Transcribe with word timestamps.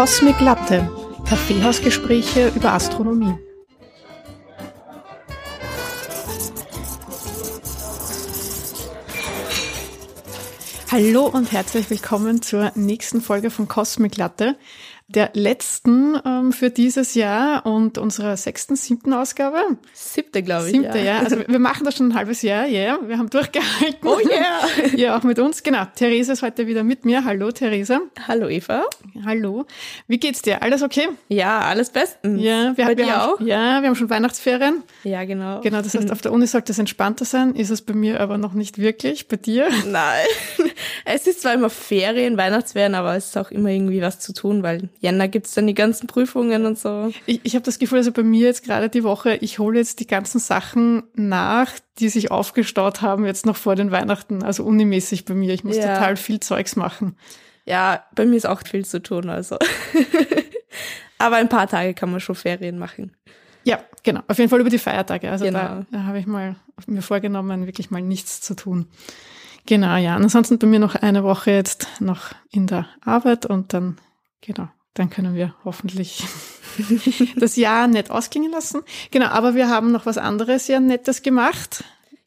Cosmic 0.00 0.40
Latte, 0.40 0.90
Kaffeehausgespräche 1.28 2.50
über 2.56 2.72
Astronomie. 2.72 3.34
Hallo 10.90 11.26
und 11.26 11.52
herzlich 11.52 11.90
willkommen 11.90 12.40
zur 12.40 12.72
nächsten 12.76 13.20
Folge 13.20 13.50
von 13.50 13.68
Cosmic 13.68 14.16
Latte 14.16 14.56
der 15.14 15.30
letzten 15.34 16.16
ähm, 16.24 16.52
für 16.52 16.70
dieses 16.70 17.14
Jahr 17.14 17.66
und 17.66 17.98
unserer 17.98 18.36
sechsten, 18.36 18.76
siebten 18.76 19.12
Ausgabe. 19.12 19.58
Siebte, 19.92 20.42
glaube 20.42 20.66
ich. 20.66 20.72
Siebte, 20.72 20.98
ja. 20.98 21.04
ja. 21.04 21.18
Also 21.18 21.36
wir 21.46 21.58
machen 21.58 21.84
das 21.84 21.96
schon 21.96 22.08
ein 22.08 22.14
halbes 22.14 22.42
Jahr, 22.42 22.66
ja. 22.66 22.80
Yeah. 22.80 23.08
Wir 23.08 23.18
haben 23.18 23.28
durchgehalten. 23.28 24.08
Oh 24.08 24.18
yeah. 24.20 24.94
ja, 24.96 25.18
auch 25.18 25.24
mit 25.24 25.40
uns. 25.40 25.64
Genau. 25.64 25.84
Therese 25.96 26.32
ist 26.32 26.42
heute 26.42 26.68
wieder 26.68 26.84
mit 26.84 27.04
mir. 27.04 27.24
Hallo, 27.24 27.50
Therese. 27.50 28.00
Hallo, 28.28 28.48
Eva. 28.48 28.84
Hallo. 29.24 29.66
Wie 30.06 30.18
geht's 30.18 30.42
dir? 30.42 30.62
Alles 30.62 30.82
okay? 30.82 31.08
Ja, 31.28 31.60
alles 31.60 31.90
bestens. 31.90 32.40
Ja, 32.40 32.76
wir, 32.76 32.86
bei 32.86 32.96
wir 32.96 33.12
haben, 33.12 33.32
auch? 33.32 33.40
Ja, 33.40 33.80
wir 33.82 33.88
haben 33.88 33.96
schon 33.96 34.10
Weihnachtsferien. 34.10 34.84
Ja, 35.02 35.24
genau. 35.24 35.60
Genau, 35.60 35.82
das 35.82 35.94
heißt, 35.94 36.10
auf 36.12 36.20
der 36.20 36.32
Uni 36.32 36.46
sollte 36.46 36.70
es 36.70 36.78
entspannter 36.78 37.24
sein, 37.24 37.56
ist 37.56 37.70
es 37.70 37.82
bei 37.82 37.94
mir 37.94 38.20
aber 38.20 38.38
noch 38.38 38.52
nicht 38.52 38.78
wirklich. 38.78 39.26
Bei 39.26 39.36
dir? 39.36 39.68
Nein. 39.86 40.26
Es 41.04 41.26
ist 41.26 41.42
zwar 41.42 41.54
immer 41.54 41.70
Ferien, 41.70 42.36
Weihnachtsferien, 42.36 42.94
aber 42.94 43.16
es 43.16 43.26
ist 43.26 43.38
auch 43.38 43.50
immer 43.50 43.70
irgendwie 43.70 44.00
was 44.00 44.20
zu 44.20 44.32
tun, 44.32 44.62
weil 44.62 44.90
Jänner 45.02 45.28
gibt's 45.28 45.54
dann 45.54 45.66
die 45.66 45.74
ganzen 45.74 46.06
Prüfungen 46.06 46.66
und 46.66 46.78
so. 46.78 47.10
Ich, 47.24 47.40
ich 47.42 47.54
habe 47.54 47.64
das 47.64 47.78
Gefühl, 47.78 47.98
also 47.98 48.12
bei 48.12 48.22
mir 48.22 48.46
jetzt 48.46 48.64
gerade 48.64 48.88
die 48.90 49.02
Woche, 49.02 49.34
ich 49.36 49.58
hole 49.58 49.78
jetzt 49.78 49.98
die 50.00 50.06
ganzen 50.06 50.38
Sachen 50.38 51.04
nach, 51.14 51.72
die 51.98 52.10
sich 52.10 52.30
aufgestaut 52.30 53.00
haben, 53.00 53.24
jetzt 53.24 53.46
noch 53.46 53.56
vor 53.56 53.76
den 53.76 53.90
Weihnachten, 53.90 54.42
also 54.42 54.62
unimäßig 54.64 55.24
bei 55.24 55.32
mir. 55.34 55.54
Ich 55.54 55.64
muss 55.64 55.76
Ja. 55.76 55.94
total 55.94 56.16
viel 56.16 56.38
Zeugs 56.40 56.76
machen. 56.76 57.16
Ja, 57.64 58.04
bei 58.14 58.26
mir 58.26 58.36
ist 58.36 58.46
auch 58.46 58.60
viel 58.66 58.84
zu 58.84 59.02
tun, 59.02 59.30
also. 59.30 59.56
aber 61.18 61.36
ein 61.36 61.48
paar 61.48 61.66
Tage 61.68 61.94
kann 61.94 62.10
man 62.10 62.20
schon 62.20 62.34
Ferien 62.34 62.78
machen. 62.78 63.16
Ja, 63.64 63.78
genau. 64.02 64.20
Auf 64.28 64.38
jeden 64.38 64.48
Fall 64.50 64.60
über 64.60 64.70
die 64.70 64.78
Feiertage. 64.78 65.30
Also 65.30 65.44
da, 65.50 65.68
Genau. 65.68 65.86
da 65.92 66.04
habe 66.04 66.18
ich 66.18 66.26
mal 66.26 66.56
mir 66.86 67.02
vorgenommen, 67.02 67.66
wirklich 67.66 67.90
mal 67.90 68.00
nichts 68.02 68.40
zu 68.40 68.54
tun. 68.54 68.86
Genau, 69.66 69.96
ja. 69.96 70.16
Und 70.16 70.22
ansonsten 70.24 70.58
bei 70.58 70.66
mir 70.66 70.78
noch 70.78 70.94
eine 70.94 71.22
Woche 71.24 71.50
jetzt 71.50 71.86
noch 72.00 72.30
in 72.50 72.66
der 72.66 72.86
Arbeit 73.02 73.44
und 73.46 73.72
dann, 73.74 73.98
genau, 74.40 74.68
dann 75.00 75.08
können 75.08 75.34
wir 75.34 75.54
hoffentlich 75.64 76.22
das 77.36 77.56
Jahr 77.56 77.88
nett 77.88 78.10
ausklingen 78.10 78.52
lassen. 78.52 78.82
Genau, 79.10 79.28
aber 79.28 79.54
wir 79.54 79.70
haben 79.70 79.92
noch 79.92 80.04
was 80.04 80.18
anderes 80.18 80.66
sehr 80.66 80.78
Nettes 80.78 81.22
gemacht. 81.22 81.84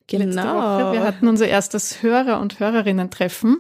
Genau. 0.08 0.92
Wir 0.92 1.04
hatten 1.04 1.28
unser 1.28 1.48
erstes 1.48 2.02
Hörer- 2.02 2.40
und 2.40 2.60
Hörerinnen-Treffen. 2.60 3.58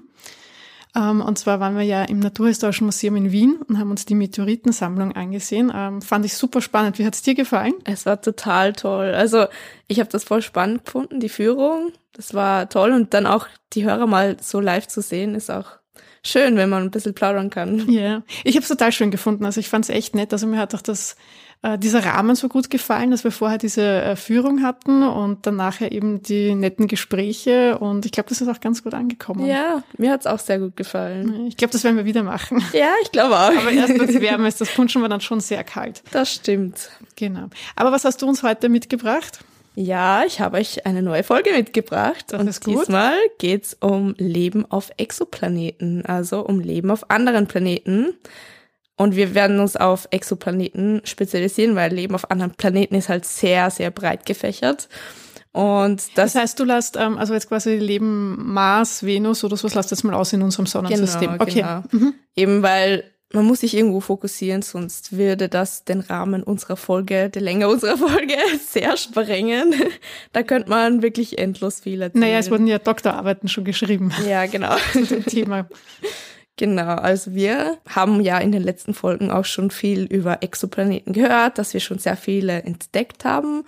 Ähm, 0.96 1.22
und 1.22 1.38
zwar 1.38 1.60
waren 1.60 1.78
wir 1.78 1.84
ja 1.84 2.04
im 2.04 2.20
Naturhistorischen 2.20 2.86
Museum 2.86 3.16
in 3.16 3.32
Wien 3.32 3.60
und 3.68 3.78
haben 3.78 3.92
uns 3.92 4.06
die 4.06 4.16
Meteoritensammlung 4.16 5.12
angesehen. 5.12 5.72
Ähm, 5.74 6.02
fand 6.02 6.26
ich 6.26 6.34
super 6.34 6.62
spannend. 6.62 6.98
Wie 6.98 7.06
hat's 7.06 7.22
dir 7.22 7.36
gefallen? 7.36 7.76
Es 7.84 8.08
war 8.08 8.20
total 8.20 8.74
toll. 8.74 9.14
Also 9.14 9.46
ich 9.88 10.00
habe 10.00 10.10
das 10.10 10.24
voll 10.24 10.42
spannend 10.42 10.86
gefunden, 10.86 11.20
die 11.20 11.30
Führung. 11.30 11.92
Das 12.14 12.34
war 12.34 12.68
toll 12.68 12.92
und 12.94 13.14
dann 13.14 13.28
auch 13.28 13.46
die 13.74 13.86
Hörer 13.86 14.08
mal 14.08 14.38
so 14.42 14.60
live 14.60 14.88
zu 14.88 15.04
sehen, 15.04 15.36
ist 15.36 15.52
auch 15.52 15.83
schön, 16.24 16.56
wenn 16.56 16.70
man 16.70 16.84
ein 16.84 16.92
bisschen 16.92 17.14
plaudern 17.14 17.50
kann. 17.50 17.90
Ja, 17.90 18.24
ich 18.44 18.56
habe 18.56 18.64
es 18.64 18.70
total 18.70 18.92
schön 18.92 19.12
gefunden. 19.12 19.46
Also 19.46 19.60
ich 19.60 19.70
fand 19.70 19.86
es 19.86 19.90
echt 19.90 20.16
nett. 20.16 20.34
Also 20.34 20.48
mir 20.48 20.58
hat 20.58 20.74
auch 20.74 20.82
das, 20.82 21.16
äh, 21.62 21.78
dieser 21.78 22.04
Rahmen 22.06 22.36
so 22.36 22.50
gut 22.50 22.70
gefallen, 22.70 23.12
dass 23.12 23.24
wir 23.24 23.32
vorher 23.32 23.58
diese 23.58 23.82
äh, 23.82 24.16
Führung 24.16 24.64
hatten 24.64 25.04
und 25.04 25.46
dann 25.46 25.56
nachher 25.56 25.92
eben 25.92 26.22
die 26.24 26.56
netten 26.56 26.88
Gespräche. 26.88 27.78
Und 27.78 28.06
ich 28.06 28.12
glaube, 28.12 28.30
das 28.30 28.42
ist 28.42 28.48
auch 28.48 28.60
ganz 28.60 28.84
gut 28.84 28.94
angekommen. 28.94 29.46
Ja, 29.46 29.84
mir 29.98 30.12
hat's 30.12 30.28
auch 30.28 30.40
sehr 30.40 30.60
gut 30.60 30.76
gefallen. 30.76 31.48
Ich 31.48 31.58
glaube, 31.58 31.72
das 31.72 31.84
werden 31.84 31.98
wir 31.98 32.06
wieder 32.06 32.24
machen. 32.24 32.64
Ja, 32.74 32.90
ich 33.02 33.12
glaube 33.12 33.36
auch. 33.36 33.56
Aber 33.56 33.72
erst 33.72 33.98
wenn 33.98 34.10
es 34.10 34.20
wärmer 34.20 34.48
ist, 34.48 34.62
das 34.62 34.70
Punschen 34.74 35.02
war 35.02 35.10
dann 35.10 35.22
schon 35.22 35.40
sehr 35.40 35.64
kalt. 35.64 36.04
Das 36.12 36.34
stimmt. 36.34 36.90
Genau. 37.16 37.48
Aber 37.76 37.92
was 37.92 38.06
hast 38.06 38.22
du 38.22 38.28
uns 38.28 38.44
heute 38.44 38.70
mitgebracht? 38.70 39.40
Ja, 39.76 40.24
ich 40.26 40.40
habe 40.40 40.58
euch 40.58 40.86
eine 40.86 41.02
neue 41.02 41.24
Folge 41.24 41.52
mitgebracht. 41.52 42.26
Das 42.28 42.40
und 42.40 42.66
diesmal 42.68 43.16
geht's 43.40 43.76
um 43.80 44.14
Leben 44.18 44.70
auf 44.70 44.92
Exoplaneten, 44.98 46.06
also 46.06 46.42
um 46.42 46.60
Leben 46.60 46.92
auf 46.92 47.10
anderen 47.10 47.48
Planeten. 47.48 48.14
Und 48.96 49.16
wir 49.16 49.34
werden 49.34 49.60
uns 49.60 49.76
auf 49.76 50.08
Exoplaneten 50.12 51.02
spezialisieren, 51.04 51.76
weil 51.76 51.92
Leben 51.92 52.14
auf 52.14 52.30
anderen 52.30 52.54
Planeten 52.54 52.94
ist 52.94 53.10
halt 53.10 53.26
sehr, 53.26 53.72
sehr 53.72 53.90
breit 53.90 54.26
gefächert. 54.26 54.88
Und 55.52 56.02
das, 56.18 56.34
Das 56.34 56.36
heißt, 56.36 56.60
du 56.60 56.64
lässt 56.64 56.98
ähm, 56.98 57.18
also 57.18 57.34
jetzt 57.34 57.48
quasi 57.48 57.76
Leben 57.76 58.54
Mars, 58.54 59.04
Venus 59.04 59.44
oder 59.44 59.56
sowas, 59.56 59.76
lässt 59.76 59.92
jetzt 59.92 60.04
mal 60.04 60.16
aus 60.16 60.34
in 60.34 60.42
unserem 60.42 60.66
Sonnensystem. 60.66 61.32
Genau, 61.32 61.44
okay. 61.44 61.62
genau. 61.62 61.84
Mhm. 61.92 62.14
eben 62.36 62.64
weil 62.64 63.04
man 63.34 63.46
muss 63.46 63.62
sich 63.62 63.76
irgendwo 63.76 64.00
fokussieren, 64.00 64.62
sonst 64.62 65.18
würde 65.18 65.50
das 65.50 65.84
den 65.84 66.02
Rahmen 66.02 66.44
unserer 66.44 66.78
Folge, 66.78 67.30
die 67.30 67.40
Länge 67.40 67.68
unserer 67.68 67.98
Folge 68.10 68.36
sehr 68.66 68.96
sprengen. 68.96 69.74
Da 70.32 70.44
könnte 70.44 70.70
man 70.70 71.02
wirklich 71.02 71.40
endlos 71.40 71.82
viel 71.82 72.02
erzählen. 72.02 72.22
Naja, 72.22 72.38
es 72.38 72.52
wurden 72.52 72.68
ja 72.68 72.78
Doktorarbeiten 72.78 73.50
schon 73.50 73.64
geschrieben 73.64 74.12
ja, 74.28 74.46
genau. 74.46 74.76
zu 74.94 75.06
dem 75.06 75.26
Thema. 75.26 75.68
Genau, 76.58 76.96
also 76.96 77.34
wir 77.34 77.80
haben 77.90 78.22
ja 78.22 78.38
in 78.38 78.52
den 78.52 78.62
letzten 78.62 78.94
Folgen 78.94 79.32
auch 79.32 79.46
schon 79.46 79.72
viel 79.72 80.04
über 80.04 80.44
Exoplaneten 80.44 81.12
gehört, 81.12 81.58
dass 81.58 81.74
wir 81.74 81.80
schon 81.80 81.98
sehr 81.98 82.16
viele 82.16 82.62
entdeckt 82.62 83.26
haben. 83.26 83.64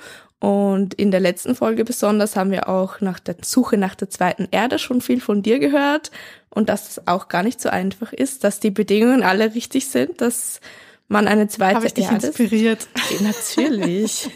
Und 0.46 0.94
in 0.94 1.10
der 1.10 1.22
letzten 1.22 1.56
Folge 1.56 1.84
besonders 1.84 2.36
haben 2.36 2.52
wir 2.52 2.70
auch 2.70 3.02
nach 3.02 3.20
der 3.20 3.38
Suche 3.42 3.78
nach 3.78 3.96
der 3.96 4.12
zweiten 4.12 4.48
Erde 4.52 4.78
schon 4.78 5.02
viel 5.02 5.20
von 5.20 5.42
dir 5.42 5.58
gehört 5.58 6.12
und 6.52 6.70
dass 6.70 6.88
es 6.88 7.08
auch 7.08 7.30
gar 7.30 7.42
nicht 7.42 7.60
so 7.60 7.70
einfach 7.70 8.14
ist, 8.14 8.44
dass 8.44 8.60
die 8.60 8.70
Bedingungen 8.70 9.24
alle 9.24 9.56
richtig 9.56 9.88
sind, 9.88 10.22
dass 10.22 10.62
man 11.08 11.28
eine 11.28 11.48
zweite 11.48 11.78
Habe 11.78 11.88
ich 11.88 11.96
dich 11.96 12.06
Erde 12.06 12.28
inspiriert? 12.28 12.88
Natürlich. 13.22 14.30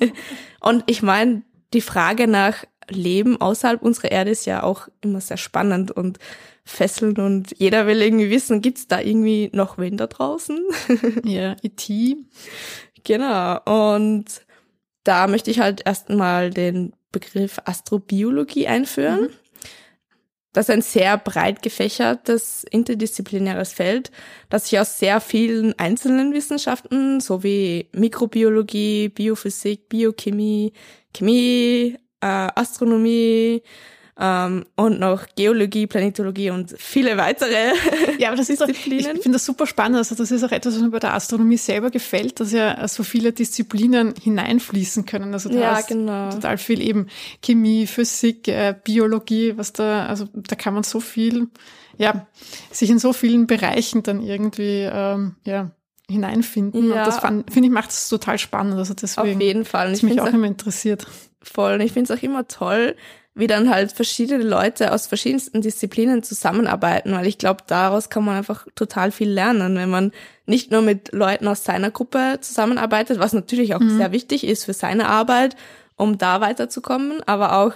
Und 0.61 0.83
ich 0.87 1.03
meine, 1.03 1.43
die 1.75 1.81
Frage 1.81 2.27
nach 2.27 2.63
Leben 2.89 3.39
außerhalb 3.39 3.79
unserer 3.79 4.11
Erde 4.11 4.31
ist 4.31 4.47
ja 4.47 4.63
auch 4.63 4.87
immer 5.01 5.21
sehr 5.21 5.37
spannend 5.37 5.91
und 5.91 6.17
fesselnd 6.65 7.19
und 7.19 7.53
jeder 7.59 7.85
will 7.85 8.01
irgendwie 8.01 8.31
wissen, 8.31 8.61
gibt's 8.61 8.87
da 8.87 8.99
irgendwie 8.99 9.51
noch 9.53 9.77
wen 9.77 9.95
da 9.95 10.07
draußen? 10.07 10.59
Ja, 11.23 11.51
E 11.51 11.67
E.T. 11.67 12.17
genau. 13.03 13.59
Und 13.91 14.41
da 15.09 15.25
möchte 15.25 15.49
ich 15.49 15.59
halt 15.59 15.81
erstmal 15.87 16.51
den 16.51 16.93
Begriff 17.11 17.59
Astrobiologie 17.65 18.67
einführen. 18.67 19.29
Das 20.53 20.69
ist 20.69 20.75
ein 20.75 20.83
sehr 20.83 21.17
breit 21.17 21.63
gefächertes 21.63 22.63
interdisziplinäres 22.69 23.73
Feld, 23.73 24.11
das 24.51 24.69
sich 24.69 24.79
aus 24.79 24.99
sehr 24.99 25.19
vielen 25.19 25.77
einzelnen 25.79 26.31
Wissenschaften 26.31 27.21
sowie 27.21 27.89
Mikrobiologie, 27.91 29.09
Biophysik, 29.09 29.89
Biochemie, 29.89 30.73
Chemie, 31.11 31.97
äh, 32.21 32.27
Astronomie 32.55 33.63
ähm, 34.21 34.65
und 34.75 34.99
noch 34.99 35.25
Geologie, 35.35 35.87
Planetologie 35.87 36.49
und 36.51 36.75
viele 36.77 37.15
weitere. 37.17 37.71
Ja, 38.17 38.27
aber 38.29 38.37
das 38.37 38.49
ist 38.49 38.59
doch, 38.59 38.67
ich 38.67 38.77
finde 38.81 39.31
das 39.31 39.45
super 39.45 39.65
spannend. 39.65 39.97
Also 39.97 40.13
das 40.15 40.29
ist 40.31 40.43
auch 40.43 40.51
etwas, 40.51 40.75
was 40.75 40.81
mir 40.81 40.89
bei 40.89 40.99
der 40.99 41.13
Astronomie 41.13 41.55
selber 41.57 41.89
gefällt, 41.89 42.39
dass 42.41 42.51
ja 42.51 42.85
so 42.87 43.03
viele 43.03 43.31
Disziplinen 43.31 44.13
hineinfließen 44.21 45.05
können. 45.05 45.33
Also 45.33 45.49
da 45.49 45.59
Ja, 45.59 45.75
hast 45.75 45.87
genau. 45.87 46.29
total 46.31 46.57
viel 46.57 46.81
eben 46.81 47.07
Chemie, 47.41 47.87
Physik, 47.87 48.47
äh, 48.49 48.75
Biologie, 48.83 49.53
was 49.57 49.71
da, 49.71 50.05
also 50.07 50.27
da 50.33 50.55
kann 50.55 50.73
man 50.73 50.83
so 50.83 50.99
viel, 50.99 51.47
ja, 51.97 52.27
sich 52.71 52.89
in 52.89 52.99
so 52.99 53.13
vielen 53.13 53.47
Bereichen 53.47 54.03
dann 54.03 54.21
irgendwie, 54.21 54.89
ähm, 54.91 55.35
ja, 55.45 55.71
hineinfinden. 56.09 56.89
Ja. 56.89 57.05
Und 57.05 57.07
das 57.07 57.19
finde 57.53 57.67
ich 57.67 57.71
macht 57.73 57.91
es 57.91 58.09
total 58.09 58.37
spannend. 58.37 58.73
Also 58.75 58.93
deswegen 58.95 59.35
Auf 59.37 59.41
jeden 59.41 59.63
Fall. 59.65 59.87
Und 59.89 59.93
ich 59.93 60.03
mich 60.03 60.19
auch 60.19 60.27
auch 60.27 60.33
immer 60.33 60.47
interessiert. 60.47 61.05
voll. 61.41 61.75
Und 61.75 61.81
ich 61.81 61.93
finde 61.93 62.11
es 62.11 62.19
auch 62.19 62.23
immer 62.23 62.47
toll, 62.47 62.95
wie 63.35 63.47
dann 63.47 63.69
halt 63.69 63.91
verschiedene 63.91 64.43
Leute 64.43 64.91
aus 64.91 65.07
verschiedensten 65.07 65.61
Disziplinen 65.61 66.23
zusammenarbeiten, 66.23 67.11
weil 67.13 67.27
ich 67.27 67.37
glaube, 67.37 67.63
daraus 67.67 68.09
kann 68.09 68.25
man 68.25 68.37
einfach 68.37 68.67
total 68.75 69.11
viel 69.11 69.29
lernen, 69.29 69.75
wenn 69.75 69.89
man 69.89 70.11
nicht 70.45 70.71
nur 70.71 70.81
mit 70.81 71.13
Leuten 71.13 71.47
aus 71.47 71.63
seiner 71.63 71.91
Gruppe 71.91 72.39
zusammenarbeitet, 72.41 73.19
was 73.19 73.33
natürlich 73.33 73.75
auch 73.75 73.81
sehr 73.81 74.11
wichtig 74.11 74.45
ist 74.45 74.65
für 74.65 74.73
seine 74.73 75.07
Arbeit, 75.07 75.55
um 75.95 76.17
da 76.17 76.41
weiterzukommen, 76.41 77.21
aber 77.25 77.57
auch 77.57 77.73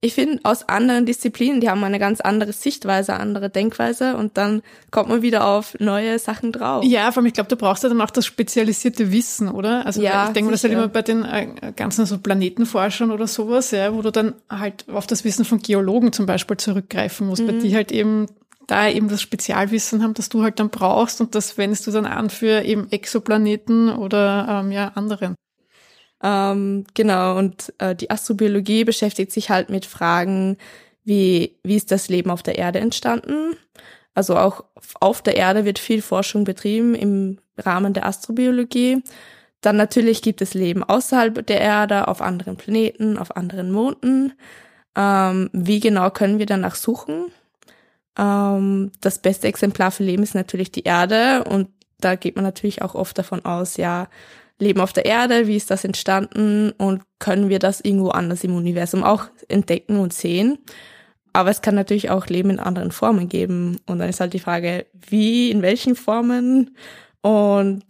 ich 0.00 0.14
finde, 0.14 0.38
aus 0.44 0.68
anderen 0.68 1.06
Disziplinen, 1.06 1.60
die 1.60 1.68
haben 1.68 1.82
eine 1.82 1.98
ganz 1.98 2.20
andere 2.20 2.52
Sichtweise, 2.52 3.14
andere 3.14 3.50
Denkweise 3.50 4.16
und 4.16 4.36
dann 4.36 4.62
kommt 4.92 5.08
man 5.08 5.22
wieder 5.22 5.46
auf 5.46 5.74
neue 5.80 6.20
Sachen 6.20 6.52
drauf. 6.52 6.84
Ja, 6.84 7.10
vor 7.10 7.20
allem, 7.20 7.26
ich 7.26 7.32
glaube, 7.32 7.48
du 7.48 7.56
brauchst 7.56 7.82
ja 7.82 7.88
dann 7.88 8.00
auch 8.00 8.10
das 8.10 8.24
spezialisierte 8.24 9.10
Wissen, 9.10 9.48
oder? 9.48 9.84
Also 9.86 10.00
Ja, 10.00 10.28
ich 10.28 10.34
denke, 10.34 10.52
das 10.52 10.60
ist 10.60 10.64
halt 10.64 10.74
immer 10.74 10.86
bei 10.88 11.02
den 11.02 11.24
äh, 11.24 11.72
ganzen 11.74 12.06
so 12.06 12.18
Planetenforschern 12.18 13.10
oder 13.10 13.26
sowas, 13.26 13.72
ja, 13.72 13.92
wo 13.92 14.02
du 14.02 14.12
dann 14.12 14.34
halt 14.48 14.84
auf 14.88 15.08
das 15.08 15.24
Wissen 15.24 15.44
von 15.44 15.58
Geologen 15.58 16.12
zum 16.12 16.26
Beispiel 16.26 16.56
zurückgreifen 16.56 17.26
musst, 17.26 17.42
Mhm. 17.42 17.48
weil 17.48 17.58
die 17.58 17.74
halt 17.74 17.90
eben 17.90 18.26
da 18.68 18.88
eben 18.88 19.08
das 19.08 19.22
Spezialwissen 19.22 20.02
haben, 20.02 20.14
das 20.14 20.28
du 20.28 20.42
halt 20.42 20.60
dann 20.60 20.68
brauchst 20.68 21.20
und 21.20 21.34
das 21.34 21.56
wendest 21.58 21.86
du 21.86 21.90
dann 21.90 22.04
an 22.06 22.28
für 22.30 22.62
eben 22.62 22.92
Exoplaneten 22.92 23.88
oder 23.88 24.62
ähm, 24.62 24.70
ja 24.70 24.92
andere. 24.94 25.34
Ähm, 26.22 26.84
genau, 26.94 27.38
und 27.38 27.72
äh, 27.78 27.94
die 27.94 28.10
Astrobiologie 28.10 28.84
beschäftigt 28.84 29.32
sich 29.32 29.50
halt 29.50 29.70
mit 29.70 29.86
Fragen 29.86 30.56
wie, 31.04 31.56
wie 31.62 31.76
ist 31.76 31.90
das 31.90 32.08
Leben 32.08 32.30
auf 32.30 32.42
der 32.42 32.58
Erde 32.58 32.80
entstanden? 32.80 33.56
Also 34.14 34.36
auch 34.36 34.64
auf 35.00 35.22
der 35.22 35.36
Erde 35.36 35.64
wird 35.64 35.78
viel 35.78 36.02
Forschung 36.02 36.44
betrieben 36.44 36.94
im 36.94 37.38
Rahmen 37.56 37.94
der 37.94 38.04
Astrobiologie. 38.04 39.02
Dann 39.60 39.76
natürlich 39.76 40.22
gibt 40.22 40.42
es 40.42 40.54
Leben 40.54 40.84
außerhalb 40.84 41.46
der 41.46 41.60
Erde, 41.60 42.08
auf 42.08 42.20
anderen 42.20 42.56
Planeten, 42.56 43.16
auf 43.16 43.36
anderen 43.36 43.72
Monden. 43.72 44.34
Ähm, 44.96 45.48
wie 45.52 45.80
genau 45.80 46.10
können 46.10 46.38
wir 46.38 46.46
danach 46.46 46.74
suchen? 46.74 47.26
Ähm, 48.18 48.92
das 49.00 49.20
beste 49.20 49.48
Exemplar 49.48 49.92
für 49.92 50.04
Leben 50.04 50.22
ist 50.22 50.34
natürlich 50.34 50.72
die 50.72 50.84
Erde 50.84 51.44
und 51.44 51.68
da 52.00 52.16
geht 52.16 52.36
man 52.36 52.44
natürlich 52.44 52.82
auch 52.82 52.94
oft 52.94 53.16
davon 53.18 53.44
aus, 53.44 53.76
ja, 53.76 54.08
Leben 54.58 54.80
auf 54.80 54.92
der 54.92 55.04
Erde, 55.04 55.46
wie 55.46 55.56
ist 55.56 55.70
das 55.70 55.84
entstanden 55.84 56.72
und 56.72 57.02
können 57.18 57.48
wir 57.48 57.58
das 57.58 57.80
irgendwo 57.80 58.08
anders 58.08 58.44
im 58.44 58.54
Universum 58.54 59.04
auch 59.04 59.26
entdecken 59.48 59.98
und 59.98 60.12
sehen. 60.12 60.58
Aber 61.32 61.50
es 61.50 61.62
kann 61.62 61.74
natürlich 61.74 62.10
auch 62.10 62.26
Leben 62.26 62.50
in 62.50 62.58
anderen 62.58 62.90
Formen 62.90 63.28
geben. 63.28 63.78
Und 63.86 64.00
dann 64.00 64.08
ist 64.08 64.20
halt 64.20 64.32
die 64.32 64.40
Frage, 64.40 64.86
wie, 64.92 65.50
in 65.50 65.62
welchen 65.62 65.94
Formen? 65.94 66.76
Und 67.20 67.84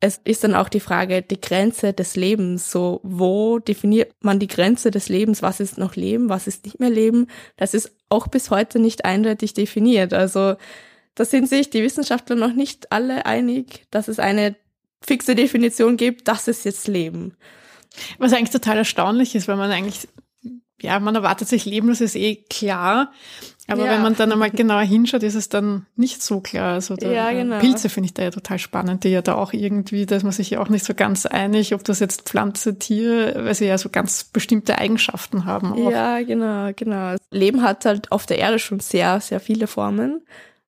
es 0.00 0.20
ist 0.24 0.44
dann 0.44 0.54
auch 0.54 0.68
die 0.68 0.80
Frage, 0.80 1.22
die 1.22 1.40
Grenze 1.40 1.92
des 1.92 2.16
Lebens. 2.16 2.70
So, 2.70 3.00
wo 3.02 3.58
definiert 3.58 4.12
man 4.20 4.38
die 4.38 4.48
Grenze 4.48 4.90
des 4.90 5.08
Lebens? 5.08 5.42
Was 5.42 5.60
ist 5.60 5.76
noch 5.76 5.96
Leben? 5.96 6.28
Was 6.28 6.46
ist 6.46 6.64
nicht 6.64 6.80
mehr 6.80 6.90
Leben? 6.90 7.26
Das 7.56 7.74
ist 7.74 7.94
auch 8.08 8.28
bis 8.28 8.50
heute 8.50 8.78
nicht 8.78 9.04
eindeutig 9.04 9.54
definiert. 9.54 10.12
Also, 10.12 10.56
da 11.14 11.24
sind 11.24 11.48
sich 11.48 11.70
die 11.70 11.82
Wissenschaftler 11.82 12.36
noch 12.36 12.54
nicht 12.54 12.92
alle 12.92 13.24
einig, 13.26 13.84
dass 13.90 14.08
es 14.08 14.18
eine 14.18 14.56
fixe 15.06 15.34
Definition 15.34 15.96
gibt, 15.96 16.28
das 16.28 16.48
ist 16.48 16.64
jetzt 16.64 16.88
Leben. 16.88 17.36
Was 18.18 18.32
eigentlich 18.32 18.50
total 18.50 18.78
erstaunlich 18.78 19.34
ist, 19.34 19.48
weil 19.48 19.56
man 19.56 19.70
eigentlich, 19.70 20.08
ja, 20.80 20.98
man 20.98 21.14
erwartet 21.14 21.48
sich 21.48 21.64
Leben, 21.64 21.88
das 21.88 22.00
ist 22.00 22.16
eh 22.16 22.36
klar. 22.36 23.12
Aber 23.66 23.86
ja. 23.86 23.92
wenn 23.92 24.02
man 24.02 24.14
dann 24.14 24.30
einmal 24.30 24.50
genauer 24.50 24.82
hinschaut, 24.82 25.22
ist 25.22 25.36
es 25.36 25.48
dann 25.48 25.86
nicht 25.96 26.22
so 26.22 26.40
klar. 26.40 26.74
Also 26.74 26.96
da, 26.96 27.10
ja, 27.10 27.32
genau. 27.32 27.60
Pilze 27.60 27.88
finde 27.88 28.08
ich 28.08 28.14
da 28.14 28.24
ja 28.24 28.30
total 28.30 28.58
spannend, 28.58 29.04
die 29.04 29.08
ja 29.08 29.22
da 29.22 29.36
auch 29.36 29.54
irgendwie, 29.54 30.04
da 30.04 30.16
ist 30.16 30.22
man 30.22 30.32
sich 30.32 30.50
ja 30.50 30.60
auch 30.60 30.68
nicht 30.68 30.84
so 30.84 30.92
ganz 30.92 31.24
einig, 31.24 31.72
ob 31.72 31.82
das 31.84 32.00
jetzt 32.00 32.28
Pflanze, 32.28 32.78
Tier, 32.78 33.32
weil 33.36 33.54
sie 33.54 33.64
ja 33.64 33.78
so 33.78 33.88
ganz 33.88 34.24
bestimmte 34.24 34.76
Eigenschaften 34.78 35.46
haben. 35.46 35.72
Auch. 35.72 35.90
Ja, 35.90 36.20
genau, 36.22 36.72
genau. 36.76 37.16
Leben 37.30 37.62
hat 37.62 37.86
halt 37.86 38.12
auf 38.12 38.26
der 38.26 38.38
Erde 38.38 38.58
schon 38.58 38.80
sehr, 38.80 39.20
sehr 39.20 39.40
viele 39.40 39.66
Formen. 39.66 40.20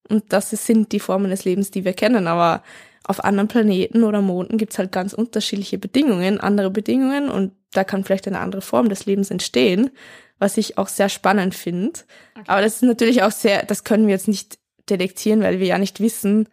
Und 0.08 0.32
das 0.32 0.50
sind 0.50 0.92
die 0.92 1.00
Formen 1.00 1.30
des 1.30 1.44
Lebens, 1.44 1.70
die 1.70 1.84
wir 1.84 1.92
kennen. 1.92 2.28
Aber 2.28 2.62
auf 3.06 3.24
anderen 3.24 3.48
Planeten 3.48 4.02
oder 4.02 4.20
Monden 4.20 4.58
gibt's 4.58 4.78
halt 4.78 4.92
ganz 4.92 5.12
unterschiedliche 5.12 5.78
Bedingungen, 5.78 6.40
andere 6.40 6.70
Bedingungen 6.70 7.30
und 7.30 7.52
da 7.72 7.84
kann 7.84 8.04
vielleicht 8.04 8.26
eine 8.26 8.40
andere 8.40 8.62
Form 8.62 8.88
des 8.88 9.06
Lebens 9.06 9.30
entstehen, 9.30 9.90
was 10.38 10.56
ich 10.56 10.76
auch 10.76 10.88
sehr 10.88 11.08
spannend 11.08 11.54
finde. 11.54 12.00
Okay. 12.34 12.44
Aber 12.48 12.62
das 12.62 12.76
ist 12.76 12.82
natürlich 12.82 13.22
auch 13.22 13.30
sehr, 13.30 13.64
das 13.64 13.84
können 13.84 14.06
wir 14.06 14.14
jetzt 14.14 14.28
nicht 14.28 14.58
detektieren, 14.90 15.42
weil 15.42 15.60
wir 15.60 15.66
ja 15.66 15.78
nicht 15.78 16.00
wissen, 16.00 16.48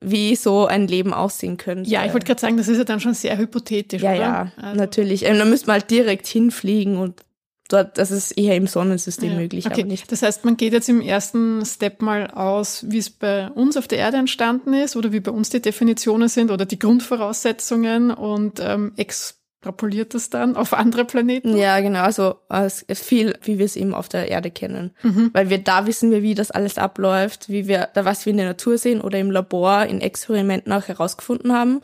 wie 0.00 0.36
so 0.36 0.66
ein 0.66 0.86
Leben 0.86 1.12
aussehen 1.12 1.56
könnte. 1.56 1.90
Ja, 1.90 2.04
ich 2.04 2.12
wollte 2.12 2.26
gerade 2.26 2.40
sagen, 2.40 2.56
das 2.56 2.68
ist 2.68 2.78
ja 2.78 2.84
dann 2.84 3.00
schon 3.00 3.14
sehr 3.14 3.36
hypothetisch, 3.36 4.02
ja, 4.02 4.12
oder? 4.12 4.20
Ja, 4.20 4.52
also. 4.56 4.76
natürlich. 4.76 5.26
Und 5.26 5.38
dann 5.38 5.50
müsste 5.50 5.66
man 5.66 5.80
halt 5.80 5.90
direkt 5.90 6.26
hinfliegen 6.26 6.98
und 6.98 7.20
dort, 7.68 7.98
das 7.98 8.10
ist 8.10 8.32
eher 8.32 8.56
im 8.56 8.66
Sonnensystem 8.66 9.32
ja. 9.32 9.36
möglich, 9.36 9.66
okay. 9.66 9.82
aber 9.82 9.90
nicht. 9.90 10.10
Das 10.10 10.22
heißt, 10.22 10.44
man 10.44 10.56
geht 10.56 10.72
jetzt 10.72 10.88
im 10.88 11.00
ersten 11.00 11.64
Step 11.64 12.02
mal 12.02 12.28
aus, 12.30 12.84
wie 12.88 12.98
es 12.98 13.10
bei 13.10 13.48
uns 13.50 13.76
auf 13.76 13.86
der 13.86 13.98
Erde 13.98 14.16
entstanden 14.16 14.72
ist 14.74 14.96
oder 14.96 15.12
wie 15.12 15.20
bei 15.20 15.30
uns 15.30 15.50
die 15.50 15.60
Definitionen 15.60 16.28
sind 16.28 16.50
oder 16.50 16.66
die 16.66 16.78
Grundvoraussetzungen 16.78 18.10
und 18.10 18.58
ähm, 18.60 18.92
extrapoliert 18.96 20.14
das 20.14 20.30
dann 20.30 20.56
auf 20.56 20.72
andere 20.72 21.04
Planeten? 21.04 21.56
Ja, 21.56 21.78
genau. 21.80 22.00
Also 22.00 22.36
es 22.48 22.82
ist 22.82 23.04
viel, 23.04 23.38
wie 23.42 23.58
wir 23.58 23.66
es 23.66 23.76
eben 23.76 23.94
auf 23.94 24.08
der 24.08 24.28
Erde 24.28 24.50
kennen. 24.50 24.92
Mhm. 25.02 25.30
Weil 25.34 25.50
wir 25.50 25.58
da 25.58 25.86
wissen 25.86 26.10
wir, 26.10 26.22
wie 26.22 26.34
das 26.34 26.50
alles 26.50 26.78
abläuft, 26.78 27.50
wie 27.50 27.68
wir, 27.68 27.88
da 27.92 28.04
was 28.04 28.24
wir 28.24 28.30
in 28.30 28.38
der 28.38 28.46
Natur 28.46 28.78
sehen 28.78 29.02
oder 29.02 29.18
im 29.18 29.30
Labor 29.30 29.84
in 29.84 30.00
Experimenten 30.00 30.72
auch 30.72 30.88
herausgefunden 30.88 31.52
haben. 31.52 31.82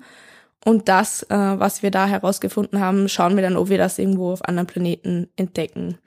Und 0.64 0.88
das, 0.88 1.22
äh, 1.24 1.28
was 1.36 1.82
wir 1.82 1.90
da 1.90 2.06
herausgefunden 2.06 2.80
haben, 2.80 3.08
schauen 3.08 3.36
wir 3.36 3.42
dann, 3.42 3.56
ob 3.56 3.68
wir 3.68 3.78
das 3.78 3.98
irgendwo 3.98 4.32
auf 4.32 4.44
anderen 4.44 4.66
Planeten 4.66 5.28
entdecken. 5.36 5.98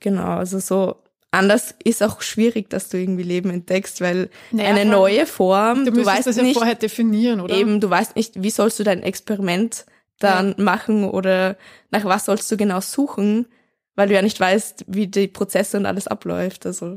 Genau, 0.00 0.38
also 0.38 0.58
so 0.58 0.96
anders 1.30 1.74
ist 1.84 2.02
auch 2.02 2.22
schwierig, 2.22 2.70
dass 2.70 2.88
du 2.88 2.98
irgendwie 2.98 3.22
Leben 3.22 3.50
entdeckst, 3.50 4.00
weil 4.00 4.30
naja, 4.50 4.70
eine 4.70 4.84
neue 4.84 5.26
Form, 5.26 5.84
du, 5.84 5.92
du 5.92 6.04
weißt 6.04 6.26
das 6.26 6.36
ja 6.36 6.42
nicht, 6.42 6.56
vorher 6.56 6.74
definieren, 6.74 7.40
oder? 7.40 7.54
Eben, 7.54 7.80
du 7.80 7.88
weißt 7.88 8.16
nicht, 8.16 8.42
wie 8.42 8.50
sollst 8.50 8.78
du 8.78 8.84
dein 8.84 9.02
Experiment 9.02 9.86
dann 10.18 10.54
ja. 10.56 10.64
machen 10.64 11.04
oder 11.04 11.56
nach 11.90 12.04
was 12.04 12.26
sollst 12.26 12.50
du 12.50 12.56
genau 12.56 12.80
suchen, 12.80 13.46
weil 13.94 14.08
du 14.08 14.14
ja 14.14 14.22
nicht 14.22 14.38
weißt, 14.38 14.84
wie 14.88 15.06
die 15.06 15.28
Prozesse 15.28 15.76
und 15.76 15.86
alles 15.86 16.06
abläuft. 16.06 16.64
Also 16.66 16.96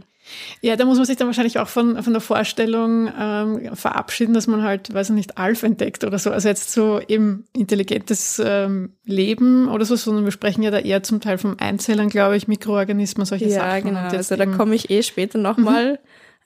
ja, 0.61 0.75
da 0.75 0.85
muss 0.85 0.97
man 0.97 1.05
sich 1.05 1.17
dann 1.17 1.27
wahrscheinlich 1.27 1.59
auch 1.59 1.67
von, 1.67 2.01
von 2.01 2.13
der 2.13 2.21
Vorstellung 2.21 3.11
ähm, 3.17 3.75
verabschieden, 3.75 4.33
dass 4.33 4.47
man 4.47 4.63
halt, 4.63 4.93
weiß 4.93 5.09
ich 5.09 5.15
nicht, 5.15 5.37
Alf 5.37 5.63
entdeckt 5.63 6.03
oder 6.03 6.17
so. 6.17 6.31
Also 6.31 6.49
jetzt 6.49 6.71
so 6.71 6.99
eben 7.07 7.45
intelligentes 7.53 8.41
ähm, 8.43 8.93
Leben 9.05 9.67
oder 9.67 9.85
so, 9.85 9.95
sondern 9.95 10.25
wir 10.25 10.31
sprechen 10.31 10.63
ja 10.63 10.71
da 10.71 10.79
eher 10.79 11.03
zum 11.03 11.21
Teil 11.21 11.37
vom 11.37 11.57
Einzellern, 11.59 12.09
glaube 12.09 12.37
ich, 12.37 12.47
Mikroorganismen, 12.47 13.25
solche 13.25 13.45
ja, 13.45 13.55
Sachen. 13.55 13.93
Ja, 13.93 14.07
genau. 14.07 14.17
Also 14.17 14.35
da 14.35 14.45
komme 14.45 14.75
ich 14.75 14.89
eh 14.89 15.03
später 15.03 15.37
nochmal 15.37 15.93
mhm. 15.93 15.97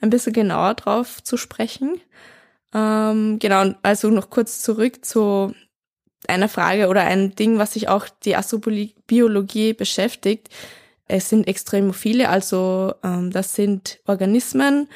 ein 0.02 0.10
bisschen 0.10 0.34
genauer 0.34 0.74
drauf 0.74 1.24
zu 1.24 1.38
sprechen. 1.38 2.02
Ähm, 2.74 3.40
genau, 3.40 3.74
also 3.82 4.10
noch 4.10 4.30
kurz 4.30 4.62
zurück 4.62 5.06
zu 5.06 5.54
einer 6.28 6.50
Frage 6.50 6.88
oder 6.88 7.04
ein 7.04 7.34
Ding, 7.36 7.58
was 7.58 7.74
sich 7.74 7.88
auch 7.88 8.08
die 8.24 8.36
Astrobiologie 8.36 9.74
beschäftigt 9.74 10.50
es 11.10 11.28
sind 11.28 11.48
Extremophile, 11.48 12.30
also 12.30 12.94
ähm, 13.04 13.32
das 13.32 13.56
sind 13.56 14.00
Organismen, 14.06 14.88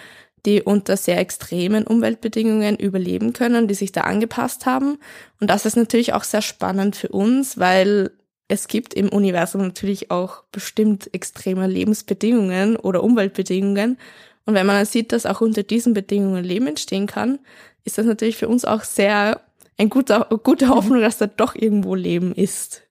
die 0.46 0.62
unter 0.62 0.96
sehr 0.96 1.18
extremen 1.18 1.86
Umweltbedingungen 1.88 2.78
überleben 2.78 3.34
können, 3.34 3.68
die 3.68 3.74
sich 3.74 3.92
da 3.92 4.02
angepasst 4.02 4.66
haben. 4.66 5.00
Und 5.40 5.50
das 5.50 5.66
ist 5.66 5.76
natürlich 5.76 6.14
auch 6.14 6.24
sehr 6.24 6.42
spannend 6.42 6.96
für 6.96 7.10
uns, 7.10 7.58
weil 7.58 8.12
es 8.48 8.68
gibt 8.68 8.94
im 8.94 9.10
Universum 9.10 9.62
natürlich 9.62 10.12
auch 10.12 10.44
bestimmt 10.52 11.12
extreme 11.14 11.66
Lebensbedingungen 11.66 12.76
oder 12.76 13.04
Umweltbedingungen. 13.04 13.98
Und 14.46 14.54
wenn 14.54 14.68
man 14.68 14.76
dann 14.76 14.86
sieht, 14.86 15.14
dass 15.14 15.26
auch 15.26 15.42
unter 15.42 15.64
diesen 15.64 15.94
Bedingungen 15.94 16.44
Leben 16.44 16.68
entstehen 16.68 17.08
kann, 17.08 17.40
ist 17.86 17.98
das 17.98 18.06
natürlich 18.06 18.38
für 18.38 18.50
uns 18.50 18.66
auch 18.66 18.84
sehr 18.84 19.42
ein 19.80 19.90
guter, 19.90 20.28
gute 20.44 20.70
Hoffnung, 20.70 21.02
dass 21.02 21.18
da 21.18 21.26
doch 21.26 21.56
irgendwo 21.56 21.96
Leben 21.96 22.36
ist. 22.36 22.84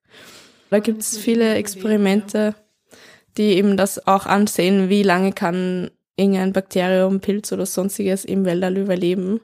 Da 0.71 0.81
gibt 0.81 1.03
es 1.03 1.19
viele 1.19 1.55
Experimente 1.55 2.55
die 3.37 3.55
eben 3.55 3.76
das 3.76 4.06
auch 4.06 4.26
ansehen, 4.26 4.88
wie 4.88 5.02
lange 5.02 5.32
kann 5.32 5.90
irgendein 6.17 6.52
Bakterium, 6.52 7.20
Pilz 7.20 7.52
oder 7.52 7.67
sonstiges 7.67 8.25
im 8.25 8.44
Weltall 8.44 8.76
überleben, 8.76 9.40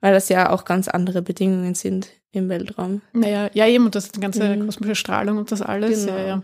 weil 0.00 0.14
das 0.14 0.28
ja 0.28 0.50
auch 0.50 0.64
ganz 0.64 0.88
andere 0.88 1.22
Bedingungen 1.22 1.74
sind 1.74 2.08
im 2.32 2.48
Weltraum. 2.48 3.02
Naja, 3.12 3.50
ja 3.52 3.66
eben, 3.66 3.86
und 3.86 3.94
das 3.94 4.10
die 4.10 4.20
ganze 4.20 4.56
mhm. 4.56 4.66
kosmische 4.66 4.94
Strahlung 4.94 5.38
und 5.38 5.52
das 5.52 5.62
alles. 5.62 6.06
Genau. 6.06 6.18
Ja, 6.18 6.26
ja. 6.26 6.42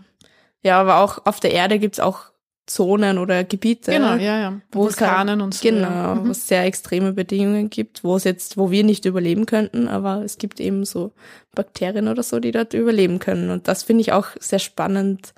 ja, 0.63 0.81
aber 0.81 0.97
auch 0.97 1.25
auf 1.25 1.39
der 1.39 1.51
Erde 1.51 1.79
gibt's 1.79 1.99
auch 1.99 2.31
Zonen 2.67 3.19
oder 3.19 3.43
Gebiete. 3.43 3.91
Genau, 3.91 4.15
ja, 4.15 4.39
ja. 4.39 4.61
Wo 4.71 4.85
Vulkanen 4.85 5.41
und 5.41 5.53
so. 5.53 5.67
Genau, 5.67 6.15
mhm. 6.15 6.27
wo 6.27 6.31
es 6.31 6.47
sehr 6.47 6.63
extreme 6.65 7.13
Bedingungen 7.13 7.69
gibt, 7.69 8.03
wo 8.03 8.15
es 8.15 8.23
jetzt, 8.23 8.57
wo 8.57 8.71
wir 8.71 8.83
nicht 8.83 9.05
überleben 9.05 9.45
könnten, 9.45 9.87
aber 9.87 10.23
es 10.23 10.39
gibt 10.39 10.59
eben 10.59 10.83
so 10.83 11.11
Bakterien 11.53 12.07
oder 12.07 12.23
so, 12.23 12.39
die 12.39 12.51
dort 12.51 12.73
überleben 12.73 13.19
können. 13.19 13.51
Und 13.51 13.67
das 13.67 13.83
finde 13.83 14.01
ich 14.01 14.13
auch 14.13 14.27
sehr 14.39 14.59
spannend, 14.59 15.33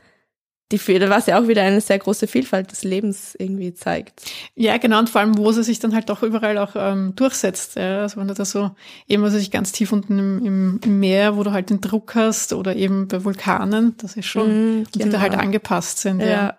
die 0.71 0.79
was 1.09 1.27
ja 1.27 1.39
auch 1.39 1.47
wieder 1.47 1.63
eine 1.63 1.79
sehr 1.79 1.97
große 1.97 2.27
Vielfalt 2.27 2.71
des 2.71 2.83
Lebens 2.83 3.35
irgendwie 3.39 3.73
zeigt. 3.73 4.21
Ja, 4.55 4.77
genau, 4.77 4.99
und 4.99 5.09
vor 5.09 5.21
allem, 5.21 5.37
wo 5.37 5.51
sie 5.53 5.63
sich 5.63 5.79
dann 5.79 5.93
halt 5.93 6.09
doch 6.09 6.23
überall 6.23 6.57
auch 6.57 6.75
ähm, 6.75 7.13
durchsetzt. 7.15 7.77
Ja. 7.77 8.01
Also 8.01 8.19
wenn 8.19 8.27
du 8.27 8.33
da 8.33 8.43
so, 8.43 8.71
eben 9.07 9.23
also 9.23 9.37
sich 9.37 9.49
ganz 9.49 9.71
tief 9.71 9.93
unten 9.93 10.19
im, 10.19 10.45
im, 10.45 10.79
im, 10.83 10.99
Meer, 10.99 11.37
wo 11.37 11.43
du 11.43 11.51
halt 11.51 11.69
den 11.69 11.79
Druck 11.79 12.15
hast, 12.15 12.51
oder 12.51 12.75
eben 12.75 13.07
bei 13.07 13.23
Vulkanen, 13.23 13.95
das 13.97 14.17
ist 14.17 14.25
schon, 14.25 14.81
mm, 14.81 14.83
genau. 14.91 15.05
die 15.05 15.09
da 15.09 15.21
halt 15.21 15.35
angepasst 15.35 15.99
sind. 15.99 16.19
Ja. 16.19 16.27
ja. 16.27 16.57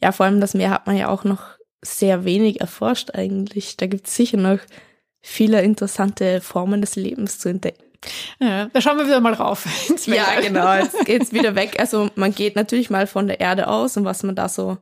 ja, 0.00 0.12
vor 0.12 0.26
allem 0.26 0.40
das 0.40 0.54
Meer 0.54 0.70
hat 0.70 0.86
man 0.86 0.96
ja 0.96 1.08
auch 1.08 1.24
noch 1.24 1.58
sehr 1.82 2.24
wenig 2.24 2.60
erforscht 2.60 3.10
eigentlich. 3.14 3.76
Da 3.76 3.86
gibt 3.86 4.06
es 4.06 4.14
sicher 4.14 4.36
noch 4.36 4.60
viele 5.20 5.62
interessante 5.62 6.40
Formen 6.40 6.80
des 6.80 6.94
Lebens 6.94 7.40
zu 7.40 7.48
entdecken. 7.48 7.87
Ja, 8.40 8.66
da 8.66 8.80
schauen 8.80 8.98
wir 8.98 9.06
wieder 9.06 9.20
mal 9.20 9.34
rauf 9.34 9.66
ins 9.88 10.06
Ja, 10.06 10.40
genau. 10.40 10.74
Jetzt 10.74 11.04
geht's 11.04 11.32
wieder 11.32 11.54
weg. 11.54 11.76
Also 11.78 12.10
man 12.14 12.34
geht 12.34 12.56
natürlich 12.56 12.90
mal 12.90 13.06
von 13.06 13.26
der 13.26 13.40
Erde 13.40 13.68
aus 13.68 13.96
und 13.96 14.04
was 14.04 14.22
man 14.22 14.36
da 14.36 14.48
so 14.48 14.78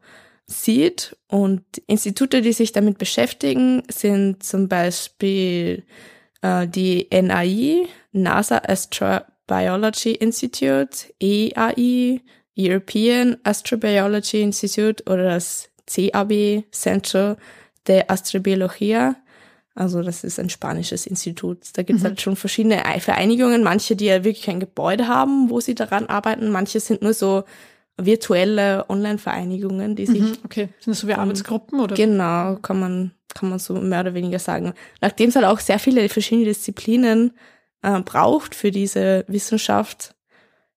sieht. 0.46 1.16
Und 1.28 1.64
Institute, 1.86 2.42
die 2.42 2.52
sich 2.52 2.72
damit 2.72 2.98
beschäftigen, 2.98 3.82
sind 3.88 4.42
zum 4.42 4.68
Beispiel 4.68 5.84
äh, 6.42 6.68
die 6.68 7.08
NAI, 7.10 7.88
NASA 8.12 8.58
Astrobiology 8.58 10.12
Institute, 10.12 11.12
EAI, 11.20 12.20
European 12.58 13.36
Astrobiology 13.44 14.42
Institute 14.42 15.02
oder 15.10 15.24
das 15.24 15.68
CAB, 15.86 16.64
Central 16.70 17.36
de 17.86 18.02
Astrobiología 18.08 19.16
also 19.76 20.02
das 20.02 20.24
ist 20.24 20.40
ein 20.40 20.48
spanisches 20.48 21.06
Institut. 21.06 21.58
Da 21.74 21.82
gibt 21.82 21.98
es 21.98 22.02
mhm. 22.02 22.08
halt 22.08 22.20
schon 22.22 22.34
verschiedene 22.34 22.82
Vereinigungen, 22.98 23.62
manche, 23.62 23.94
die 23.94 24.06
ja 24.06 24.24
wirklich 24.24 24.48
ein 24.48 24.58
Gebäude 24.58 25.06
haben, 25.06 25.50
wo 25.50 25.60
sie 25.60 25.74
daran 25.74 26.06
arbeiten, 26.06 26.50
manche 26.50 26.80
sind 26.80 27.02
nur 27.02 27.12
so 27.12 27.44
virtuelle 27.98 28.88
Online-Vereinigungen, 28.88 29.94
die 29.94 30.06
sich. 30.06 30.22
Mhm, 30.22 30.38
okay, 30.44 30.68
sind 30.80 30.92
das 30.92 31.00
so 31.00 31.08
wie 31.08 31.14
Arbeitsgruppen 31.14 31.78
oder? 31.78 31.94
Genau, 31.94 32.56
kann 32.56 32.80
man, 32.80 33.10
kann 33.34 33.50
man 33.50 33.58
so 33.58 33.74
mehr 33.74 34.00
oder 34.00 34.14
weniger 34.14 34.38
sagen. 34.38 34.72
Nachdem 35.02 35.28
es 35.28 35.36
halt 35.36 35.46
auch 35.46 35.60
sehr 35.60 35.78
viele 35.78 36.08
verschiedene 36.08 36.46
Disziplinen 36.46 37.32
äh, 37.82 38.00
braucht 38.00 38.54
für 38.54 38.70
diese 38.70 39.24
Wissenschaft, 39.28 40.14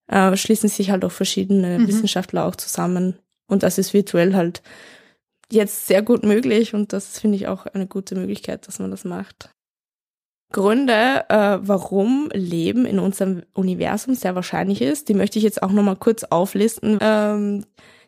äh, 0.07 0.35
schließen 0.35 0.67
sich 0.67 0.91
halt 0.91 1.05
auch 1.05 1.11
verschiedene 1.11 1.79
mhm. 1.79 1.87
Wissenschaftler 1.87 2.45
auch 2.45 2.57
zusammen. 2.57 3.17
Und 3.47 3.63
das 3.63 3.77
ist 3.77 3.93
virtuell 3.93 4.35
halt 4.35 4.61
jetzt 5.51 5.87
sehr 5.87 6.01
gut 6.01 6.23
möglich 6.23 6.73
und 6.73 6.93
das 6.93 7.19
finde 7.19 7.37
ich 7.37 7.47
auch 7.47 7.65
eine 7.65 7.87
gute 7.87 8.15
Möglichkeit, 8.15 8.67
dass 8.67 8.79
man 8.79 8.91
das 8.91 9.03
macht. 9.03 9.49
Gründe, 10.51 11.25
äh, 11.29 11.59
warum 11.61 12.29
Leben 12.33 12.85
in 12.85 12.99
unserem 12.99 13.43
Universum 13.53 14.15
sehr 14.15 14.33
wahrscheinlich 14.33 14.81
ist, 14.81 15.07
die 15.07 15.13
möchte 15.13 15.37
ich 15.37 15.43
jetzt 15.43 15.61
auch 15.61 15.71
nochmal 15.71 15.95
kurz 15.95 16.23
auflisten. 16.23 16.97
Ähm, 17.01 17.65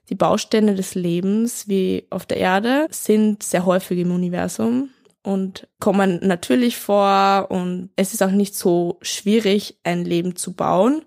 die 0.09 0.15
Bausteine 0.15 0.73
des 0.73 0.95
Lebens, 0.95 1.67
wie 1.67 2.07
auf 2.09 2.25
der 2.25 2.37
Erde, 2.37 2.87
sind 2.89 3.43
sehr 3.43 3.65
häufig 3.65 3.99
im 3.99 4.11
Universum 4.11 4.89
und 5.23 5.67
kommen 5.79 6.19
natürlich 6.23 6.77
vor 6.77 7.47
und 7.49 7.91
es 7.95 8.13
ist 8.13 8.23
auch 8.23 8.31
nicht 8.31 8.55
so 8.55 8.97
schwierig, 9.01 9.77
ein 9.83 10.03
Leben 10.03 10.35
zu 10.35 10.53
bauen. 10.53 11.05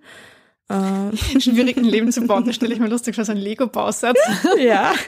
Äh, 0.69 1.17
schwierig 1.41 1.77
ein 1.77 1.85
Leben 1.85 2.13
zu 2.13 2.25
bauen, 2.27 2.45
das 2.47 2.55
stelle 2.55 2.75
ich 2.75 2.81
mir 2.81 2.89
lustig 2.89 3.17
vor, 3.17 3.25
so 3.25 3.33
ein 3.33 3.39
Lego-Bausatz. 3.39 4.19
ja. 4.59 4.95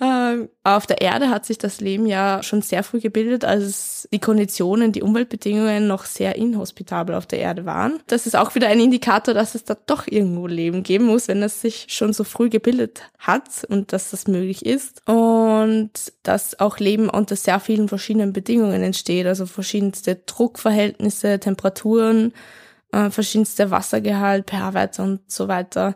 Ähm, 0.00 0.48
auf 0.64 0.86
der 0.86 1.00
Erde 1.00 1.30
hat 1.30 1.46
sich 1.46 1.56
das 1.56 1.80
Leben 1.80 2.06
ja 2.06 2.42
schon 2.42 2.62
sehr 2.62 2.82
früh 2.82 2.98
gebildet, 2.98 3.44
als 3.44 4.08
die 4.12 4.18
Konditionen, 4.18 4.90
die 4.90 5.02
Umweltbedingungen 5.02 5.86
noch 5.86 6.04
sehr 6.04 6.34
inhospitabel 6.34 7.14
auf 7.14 7.26
der 7.26 7.38
Erde 7.38 7.64
waren. 7.64 8.00
Das 8.08 8.26
ist 8.26 8.34
auch 8.34 8.56
wieder 8.56 8.66
ein 8.66 8.80
Indikator, 8.80 9.34
dass 9.34 9.54
es 9.54 9.62
da 9.62 9.76
doch 9.86 10.08
irgendwo 10.08 10.48
Leben 10.48 10.82
geben 10.82 11.04
muss, 11.04 11.28
wenn 11.28 11.44
es 11.44 11.60
sich 11.60 11.86
schon 11.90 12.12
so 12.12 12.24
früh 12.24 12.48
gebildet 12.50 13.02
hat 13.20 13.64
und 13.68 13.92
dass 13.92 14.10
das 14.10 14.26
möglich 14.26 14.66
ist. 14.66 15.00
Und 15.08 15.90
dass 16.24 16.58
auch 16.58 16.78
Leben 16.78 17.08
unter 17.08 17.36
sehr 17.36 17.60
vielen 17.60 17.88
verschiedenen 17.88 18.32
Bedingungen 18.32 18.82
entsteht, 18.82 19.26
also 19.26 19.46
verschiedenste 19.46 20.16
Druckverhältnisse, 20.16 21.38
Temperaturen, 21.38 22.32
äh, 22.90 23.10
verschiedenste 23.10 23.70
Wassergehalt, 23.70 24.50
pH-Werte 24.50 25.02
und 25.02 25.20
so 25.30 25.46
weiter. 25.46 25.94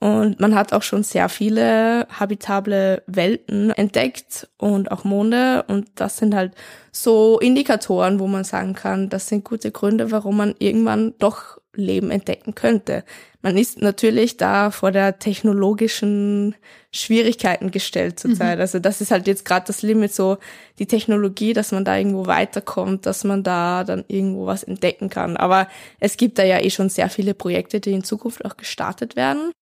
Und 0.00 0.40
man 0.40 0.54
hat 0.54 0.72
auch 0.72 0.82
schon 0.82 1.02
sehr 1.02 1.28
viele 1.28 2.08
habitable 2.08 3.02
Welten 3.06 3.70
entdeckt 3.70 4.48
und 4.56 4.90
auch 4.90 5.04
Monde. 5.04 5.62
Und 5.68 5.88
das 5.94 6.16
sind 6.16 6.34
halt 6.34 6.54
so 6.90 7.38
Indikatoren, 7.38 8.18
wo 8.18 8.26
man 8.26 8.44
sagen 8.44 8.72
kann, 8.72 9.10
das 9.10 9.28
sind 9.28 9.44
gute 9.44 9.70
Gründe, 9.70 10.10
warum 10.10 10.38
man 10.38 10.54
irgendwann 10.58 11.12
doch 11.18 11.58
Leben 11.74 12.10
entdecken 12.10 12.54
könnte. 12.54 13.04
Man 13.42 13.56
ist 13.56 13.80
natürlich 13.80 14.38
da 14.38 14.70
vor 14.70 14.90
der 14.90 15.18
technologischen 15.18 16.56
Schwierigkeiten 16.92 17.70
gestellt 17.70 18.18
zurzeit. 18.18 18.56
Mhm. 18.56 18.62
Also 18.62 18.78
das 18.78 19.02
ist 19.02 19.10
halt 19.10 19.26
jetzt 19.26 19.44
gerade 19.44 19.66
das 19.66 19.82
Limit, 19.82 20.14
so 20.14 20.38
die 20.78 20.86
Technologie, 20.86 21.52
dass 21.52 21.72
man 21.72 21.84
da 21.84 21.96
irgendwo 21.96 22.26
weiterkommt, 22.26 23.04
dass 23.04 23.24
man 23.24 23.42
da 23.42 23.84
dann 23.84 24.04
irgendwo 24.08 24.46
was 24.46 24.62
entdecken 24.62 25.10
kann. 25.10 25.36
Aber 25.36 25.68
es 26.00 26.16
gibt 26.16 26.38
da 26.38 26.42
ja 26.42 26.58
eh 26.58 26.70
schon 26.70 26.88
sehr 26.88 27.10
viele 27.10 27.34
Projekte, 27.34 27.80
die 27.80 27.92
in 27.92 28.04
Zukunft 28.04 28.44
auch 28.44 28.56
gestartet 28.56 29.14
werden. 29.14 29.52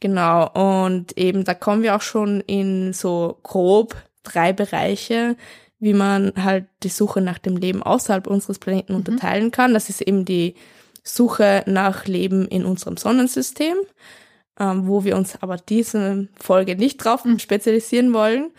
Genau, 0.00 0.48
und 0.52 1.18
eben 1.18 1.44
da 1.44 1.54
kommen 1.54 1.82
wir 1.82 1.96
auch 1.96 2.02
schon 2.02 2.40
in 2.40 2.92
so 2.92 3.38
grob 3.42 3.96
drei 4.22 4.52
Bereiche, 4.52 5.36
wie 5.80 5.94
man 5.94 6.32
halt 6.36 6.66
die 6.82 6.88
Suche 6.88 7.20
nach 7.20 7.38
dem 7.38 7.56
Leben 7.56 7.82
außerhalb 7.82 8.26
unseres 8.26 8.58
Planeten 8.58 8.92
mhm. 8.92 8.98
unterteilen 8.98 9.50
kann. 9.50 9.74
Das 9.74 9.88
ist 9.88 10.00
eben 10.00 10.24
die 10.24 10.54
Suche 11.02 11.64
nach 11.66 12.06
Leben 12.06 12.46
in 12.46 12.64
unserem 12.64 12.96
Sonnensystem, 12.96 13.76
ähm, 14.60 14.86
wo 14.86 15.04
wir 15.04 15.16
uns 15.16 15.40
aber 15.40 15.56
diese 15.56 16.28
Folge 16.38 16.76
nicht 16.76 16.98
drauf 16.98 17.24
mhm. 17.24 17.38
spezialisieren 17.38 18.12
wollen. 18.12 18.50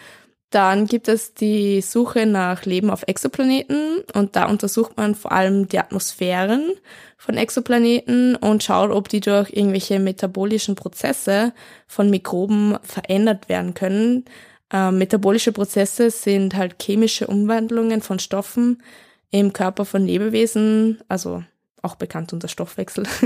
Dann 0.49 0.87
gibt 0.87 1.07
es 1.07 1.35
die 1.35 1.81
Suche 1.81 2.25
nach 2.25 2.65
Leben 2.65 2.89
auf 2.89 3.03
Exoplaneten 3.07 3.99
und 4.15 4.35
da 4.35 4.47
untersucht 4.49 4.97
man 4.97 5.13
vor 5.13 5.31
allem 5.31 5.67
die 5.67 5.77
Atmosphären 5.77 6.71
von 7.17 7.37
Exoplaneten 7.37 8.35
und 8.35 8.63
schaut, 8.63 8.89
ob 8.89 9.09
die 9.09 9.19
durch 9.19 9.51
irgendwelche 9.51 9.99
metabolischen 9.99 10.73
Prozesse 10.73 11.53
von 11.85 12.09
Mikroben 12.09 12.79
verändert 12.81 13.47
werden 13.47 13.75
können. 13.75 14.25
Ähm, 14.71 14.97
metabolische 14.97 15.51
Prozesse 15.51 16.09
sind 16.09 16.55
halt 16.55 16.81
chemische 16.81 17.27
Umwandlungen 17.27 18.01
von 18.01 18.17
Stoffen 18.17 18.81
im 19.29 19.53
Körper 19.53 19.85
von 19.85 20.03
Lebewesen, 20.03 20.99
also 21.07 21.43
auch 21.83 21.95
bekannt 21.95 22.33
unter 22.33 22.47
Stoffwechsel. 22.47 23.05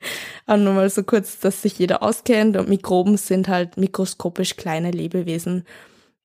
Aber 0.50 0.58
nur 0.58 0.72
mal 0.72 0.90
so 0.90 1.04
kurz, 1.04 1.38
dass 1.38 1.62
sich 1.62 1.78
jeder 1.78 2.02
auskennt. 2.02 2.56
Und 2.56 2.68
Mikroben 2.68 3.16
sind 3.16 3.46
halt 3.46 3.76
mikroskopisch 3.76 4.56
kleine 4.56 4.90
Lebewesen. 4.90 5.64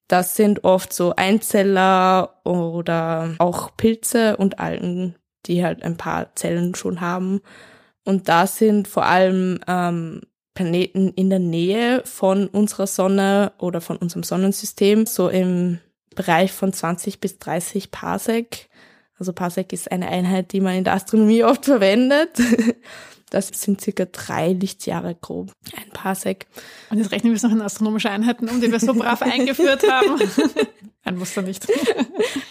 Das 0.08 0.36
sind 0.36 0.64
oft 0.64 0.94
so 0.94 1.14
Einzeller 1.16 2.42
oder 2.44 3.36
auch 3.38 3.78
Pilze 3.78 4.36
und 4.38 4.58
Algen, 4.58 5.14
die 5.46 5.64
halt 5.64 5.84
ein 5.84 5.96
paar 5.96 6.36
Zellen 6.36 6.74
schon 6.74 7.02
haben. 7.02 7.42
Und 8.04 8.28
da 8.28 8.48
sind 8.48 8.88
vor 8.88 9.06
allem 9.06 9.60
ähm, 9.68 10.22
Planeten 10.56 11.10
in 11.10 11.30
der 11.30 11.38
Nähe 11.38 12.02
von 12.04 12.48
unserer 12.48 12.88
Sonne 12.88 13.52
oder 13.60 13.80
von 13.80 13.98
unserem 13.98 14.24
Sonnensystem, 14.24 15.06
so 15.06 15.30
im 15.30 15.78
Bereich 16.16 16.52
von 16.52 16.74
20 16.74 17.20
bis 17.20 17.38
30 17.38 17.92
Parsec. 17.92 18.70
Also 19.20 19.34
Parsec 19.34 19.72
ist 19.72 19.92
eine 19.92 20.08
Einheit, 20.08 20.52
die 20.52 20.62
man 20.62 20.74
in 20.74 20.84
der 20.84 20.96
Astronomie 20.96 21.44
oft 21.44 21.66
verwendet. 21.66 22.32
Das 23.36 23.50
sind 23.50 23.82
circa 23.82 24.06
drei 24.06 24.54
Lichtjahre 24.54 25.14
grob, 25.20 25.52
ein 25.76 25.90
Parsec. 25.92 26.48
Und 26.90 27.00
jetzt 27.00 27.12
rechnen 27.12 27.34
wir 27.34 27.36
es 27.36 27.44
noch 27.44 27.52
in 27.52 27.62
astronomische 27.62 28.10
Einheiten 28.10 28.48
um, 28.48 28.62
die 28.62 28.72
wir 28.72 28.80
so 28.80 28.94
brav 28.94 29.22
eingeführt 29.22 29.84
haben. 29.90 30.22
Ein 31.04 31.18
Muster 31.18 31.42
nicht. 31.42 31.68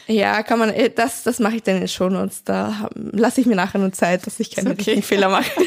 Ja, 0.06 0.42
kann 0.42 0.58
man, 0.58 0.68
äh, 0.68 0.90
das, 0.90 1.22
das 1.22 1.38
mache 1.38 1.56
ich 1.56 1.62
dann 1.62 1.76
in 1.76 1.80
den 1.80 1.88
Shownotes. 1.88 2.44
Da 2.44 2.90
lasse 2.94 3.40
ich 3.40 3.46
mir 3.46 3.56
nachher 3.56 3.78
nur 3.78 3.92
Zeit, 3.92 4.26
dass 4.26 4.38
ich 4.38 4.50
keine 4.50 4.72
okay. 4.72 5.00
Fehler 5.00 5.30
mache. 5.30 5.50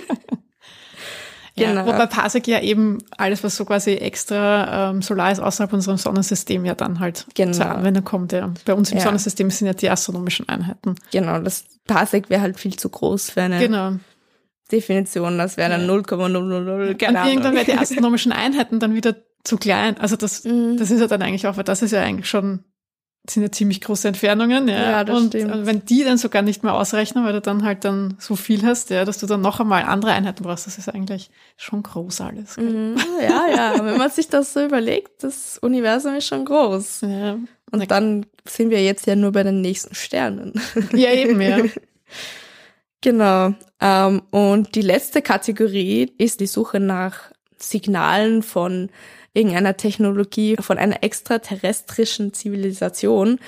Genau. 1.55 1.81
Ja, 1.81 1.87
wobei 1.87 2.05
Parsec 2.05 2.47
ja 2.47 2.61
eben 2.61 2.99
alles, 3.17 3.43
was 3.43 3.55
so 3.55 3.65
quasi 3.65 3.93
extra 3.93 4.91
ähm, 4.91 5.01
solar 5.01 5.31
ist, 5.31 5.39
außerhalb 5.39 5.73
unserem 5.73 5.97
Sonnensystem 5.97 6.65
ja 6.65 6.75
dann 6.75 6.99
halt 6.99 7.25
genau. 7.33 7.51
zur 7.51 7.65
Anwendung 7.65 8.03
kommt. 8.03 8.31
Ja. 8.31 8.53
Bei 8.65 8.75
uns 8.75 8.91
im 8.91 8.99
ja. 8.99 9.03
Sonnensystem 9.03 9.49
sind 9.49 9.65
ja 9.65 9.73
die 9.73 9.89
astronomischen 9.89 10.47
Einheiten. 10.47 10.93
Genau, 11.11 11.39
das 11.39 11.65
Parsec 11.87 12.29
wäre 12.29 12.43
halt 12.43 12.59
viel 12.59 12.75
zu 12.75 12.89
groß 12.89 13.31
für 13.31 13.41
eine 13.41 13.57
genau. 13.57 13.93
Definition, 14.67 15.37
das 15.37 15.57
wäre 15.57 15.69
dann 15.69 15.85
0,000, 15.87 16.97
keine 16.97 17.19
Ahnung. 17.19 17.31
Irgendwann 17.31 17.55
wären 17.55 17.65
die 17.65 17.73
astronomischen 17.73 18.31
Einheiten 18.31 18.79
dann 18.79 18.93
wieder 18.95 19.15
zu 19.43 19.57
klein. 19.57 19.97
Also 19.99 20.15
das, 20.15 20.43
mhm. 20.45 20.77
das 20.77 20.91
ist 20.91 20.99
ja 20.99 21.07
dann 21.07 21.21
eigentlich 21.21 21.47
auch, 21.47 21.57
weil 21.57 21.63
das 21.63 21.81
ist 21.81 21.91
ja 21.91 22.01
eigentlich 22.01 22.29
schon, 22.29 22.63
sind 23.29 23.43
ja 23.43 23.51
ziemlich 23.51 23.81
große 23.81 24.07
Entfernungen, 24.07 24.67
ja. 24.67 24.91
ja 24.91 25.03
das 25.03 25.17
und 25.17 25.27
stimmt. 25.29 25.65
wenn 25.65 25.83
die 25.85 26.03
dann 26.03 26.17
sogar 26.17 26.41
nicht 26.41 26.63
mehr 26.63 26.73
ausrechnen, 26.73 27.25
weil 27.25 27.33
du 27.33 27.41
dann 27.41 27.63
halt 27.63 27.83
dann 27.83 28.15
so 28.19 28.35
viel 28.35 28.65
hast, 28.65 28.89
ja, 28.89 29.03
dass 29.03 29.17
du 29.17 29.25
dann 29.25 29.41
noch 29.41 29.59
einmal 29.59 29.83
andere 29.83 30.11
Einheiten 30.11 30.43
brauchst, 30.43 30.67
das 30.67 30.77
ist 30.77 30.89
eigentlich 30.89 31.29
schon 31.57 31.83
groß 31.83 32.21
alles. 32.21 32.57
Mhm. 32.57 32.95
Ja, 33.21 33.47
ja, 33.53 33.85
wenn 33.85 33.97
man 33.97 34.11
sich 34.11 34.29
das 34.29 34.53
so 34.53 34.63
überlegt, 34.63 35.23
das 35.23 35.57
Universum 35.57 36.15
ist 36.15 36.27
schon 36.27 36.45
groß. 36.45 37.01
Ja. 37.01 37.37
Und 37.71 37.91
dann 37.91 38.25
sind 38.47 38.69
wir 38.69 38.81
jetzt 38.81 39.07
ja 39.07 39.15
nur 39.15 39.31
bei 39.31 39.43
den 39.43 39.61
nächsten 39.61 39.95
Sternen. 39.95 40.53
Ja, 40.93 41.11
eben, 41.11 41.41
ja. 41.41 41.57
Genau. 43.01 43.53
Ähm, 43.79 44.21
und 44.31 44.75
die 44.75 44.81
letzte 44.81 45.21
Kategorie 45.21 46.13
ist 46.17 46.39
die 46.39 46.47
Suche 46.47 46.79
nach 46.79 47.31
Signalen 47.57 48.43
von 48.43 48.89
irgendeiner 49.33 49.77
Technologie, 49.77 50.55
von 50.59 50.77
einer 50.77 51.03
extraterrestrischen 51.03 52.33
Zivilisation. 52.33 53.39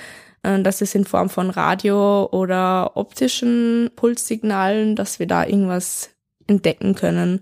Äh, 0.42 0.62
das 0.62 0.80
ist 0.80 0.94
in 0.94 1.04
Form 1.04 1.30
von 1.30 1.50
Radio 1.50 2.28
oder 2.30 2.96
optischen 2.96 3.90
Pulssignalen, 3.96 4.94
dass 4.96 5.18
wir 5.18 5.26
da 5.26 5.44
irgendwas 5.44 6.10
entdecken 6.46 6.94
können. 6.94 7.40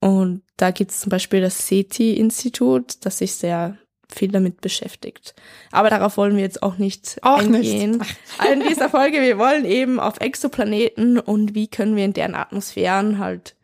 Und 0.00 0.42
da 0.56 0.70
gibt 0.70 0.90
es 0.90 1.00
zum 1.00 1.10
Beispiel 1.10 1.40
das 1.40 1.66
SETI-Institut, 1.68 3.04
das 3.04 3.18
sich 3.18 3.34
sehr 3.34 3.78
viel 4.14 4.30
damit 4.30 4.60
beschäftigt. 4.60 5.34
Aber 5.72 5.90
darauf 5.90 6.16
wollen 6.16 6.36
wir 6.36 6.42
jetzt 6.42 6.62
auch 6.62 6.78
nicht 6.78 7.18
auch 7.22 7.38
eingehen. 7.38 7.98
Nicht. 7.98 8.16
In 8.52 8.60
dieser 8.68 8.88
Folge, 8.88 9.20
wir 9.20 9.38
wollen 9.38 9.64
eben 9.64 10.00
auf 10.00 10.20
Exoplaneten 10.20 11.18
und 11.18 11.54
wie 11.54 11.68
können 11.68 11.96
wir 11.96 12.04
in 12.04 12.12
deren 12.12 12.34
Atmosphären 12.34 13.18
halt 13.18 13.56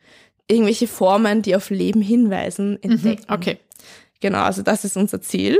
irgendwelche 0.48 0.88
Formen, 0.88 1.42
die 1.42 1.56
auf 1.56 1.70
Leben 1.70 2.02
hinweisen, 2.02 2.72
mhm, 2.72 2.90
entdecken. 2.90 3.24
Mhm, 3.28 3.34
okay. 3.34 3.58
Genau, 4.20 4.42
also 4.42 4.62
das 4.62 4.84
ist 4.84 4.96
unser 4.96 5.20
Ziel. 5.20 5.58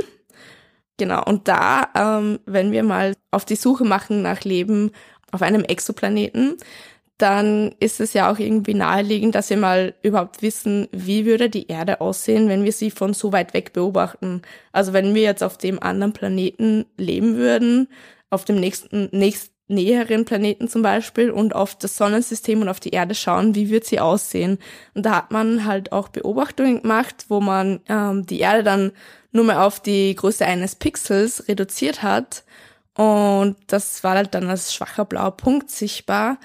Genau, 0.97 1.23
und 1.23 1.47
da, 1.47 1.89
ähm, 1.95 2.39
wenn 2.45 2.71
wir 2.71 2.83
mal 2.83 3.15
auf 3.31 3.45
die 3.45 3.55
Suche 3.55 3.83
machen 3.83 4.21
nach 4.21 4.43
Leben 4.43 4.91
auf 5.31 5.41
einem 5.41 5.63
Exoplaneten, 5.63 6.57
dann 7.17 7.73
ist 7.79 7.99
es 8.01 8.13
ja 8.13 8.31
auch 8.31 8.39
irgendwie 8.39 8.73
naheliegend, 8.73 9.35
dass 9.35 9.49
wir 9.49 9.57
mal 9.57 9.93
überhaupt 10.01 10.41
wissen, 10.41 10.87
wie 10.91 11.25
würde 11.25 11.49
die 11.49 11.67
Erde 11.67 12.01
aussehen, 12.01 12.49
wenn 12.49 12.63
wir 12.63 12.73
sie 12.73 12.91
von 12.91 13.13
so 13.13 13.31
weit 13.31 13.53
weg 13.53 13.73
beobachten. 13.73 14.41
Also 14.71 14.93
wenn 14.93 15.13
wir 15.15 15.21
jetzt 15.21 15.43
auf 15.43 15.57
dem 15.57 15.81
anderen 15.81 16.13
Planeten 16.13 16.85
leben 16.97 17.35
würden, 17.37 17.87
auf 18.29 18.45
dem 18.45 18.59
nächsten, 18.59 19.09
nächst 19.11 19.51
näheren 19.67 20.25
Planeten 20.25 20.67
zum 20.67 20.81
Beispiel 20.81 21.31
und 21.31 21.55
auf 21.55 21.75
das 21.77 21.97
Sonnensystem 21.97 22.61
und 22.61 22.69
auf 22.69 22.79
die 22.79 22.89
Erde 22.89 23.15
schauen, 23.15 23.55
wie 23.55 23.69
wird 23.69 23.85
sie 23.85 23.99
aussehen. 23.99 24.59
Und 24.93 25.05
da 25.05 25.15
hat 25.15 25.31
man 25.31 25.65
halt 25.65 25.91
auch 25.91 26.09
Beobachtungen 26.09 26.81
gemacht, 26.81 27.25
wo 27.29 27.39
man 27.39 27.79
ähm, 27.87 28.25
die 28.25 28.39
Erde 28.39 28.63
dann 28.63 28.91
nur 29.31 29.45
mal 29.45 29.65
auf 29.65 29.79
die 29.79 30.13
Größe 30.15 30.45
eines 30.45 30.75
Pixels 30.75 31.47
reduziert 31.47 32.03
hat 32.03 32.43
Und 32.95 33.55
das 33.67 34.03
war 34.03 34.15
halt 34.15 34.35
dann 34.35 34.49
als 34.49 34.73
schwacher 34.73 35.05
blauer 35.05 35.31
Punkt 35.37 35.71
sichtbar. 35.71 36.37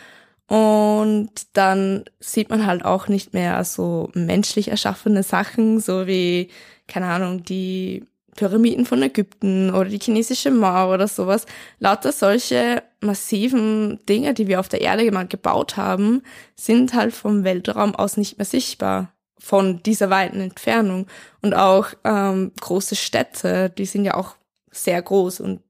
Und 0.48 1.30
dann 1.52 2.04
sieht 2.20 2.48
man 2.48 2.66
halt 2.66 2.84
auch 2.84 3.08
nicht 3.08 3.34
mehr 3.34 3.62
so 3.64 4.10
menschlich 4.14 4.68
erschaffene 4.68 5.22
Sachen, 5.22 5.78
so 5.78 6.06
wie, 6.06 6.48
keine 6.86 7.06
Ahnung, 7.06 7.44
die 7.44 8.04
Pyramiden 8.34 8.86
von 8.86 9.02
Ägypten 9.02 9.74
oder 9.74 9.90
die 9.90 9.98
chinesische 9.98 10.50
Mauer 10.50 10.94
oder 10.94 11.06
sowas. 11.06 11.44
Lauter 11.80 12.12
solche 12.12 12.82
massiven 13.00 13.98
Dinge, 14.08 14.32
die 14.32 14.46
wir 14.46 14.60
auf 14.60 14.68
der 14.68 14.80
Erde 14.80 15.10
mal 15.12 15.26
gebaut 15.26 15.76
haben, 15.76 16.22
sind 16.54 16.94
halt 16.94 17.12
vom 17.12 17.44
Weltraum 17.44 17.94
aus 17.94 18.16
nicht 18.16 18.38
mehr 18.38 18.44
sichtbar 18.46 19.12
von 19.38 19.82
dieser 19.82 20.08
weiten 20.08 20.40
Entfernung. 20.40 21.08
Und 21.42 21.54
auch 21.54 21.88
ähm, 22.04 22.52
große 22.60 22.96
Städte, 22.96 23.70
die 23.70 23.86
sind 23.86 24.04
ja 24.04 24.14
auch 24.14 24.36
sehr 24.70 25.02
groß 25.02 25.40
und 25.40 25.60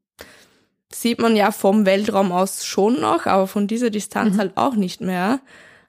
sieht 0.93 1.21
man 1.21 1.37
ja 1.37 1.51
vom 1.51 1.87
Weltraum 1.87 2.33
aus 2.33 2.65
schon 2.65 3.01
noch, 3.01 3.27
aber 3.27 3.47
von 3.47 3.67
dieser 3.67 3.91
Distanz 3.91 4.35
mhm. 4.35 4.39
halt 4.39 4.57
auch 4.57 4.75
nicht 4.75 5.01
mehr. 5.01 5.41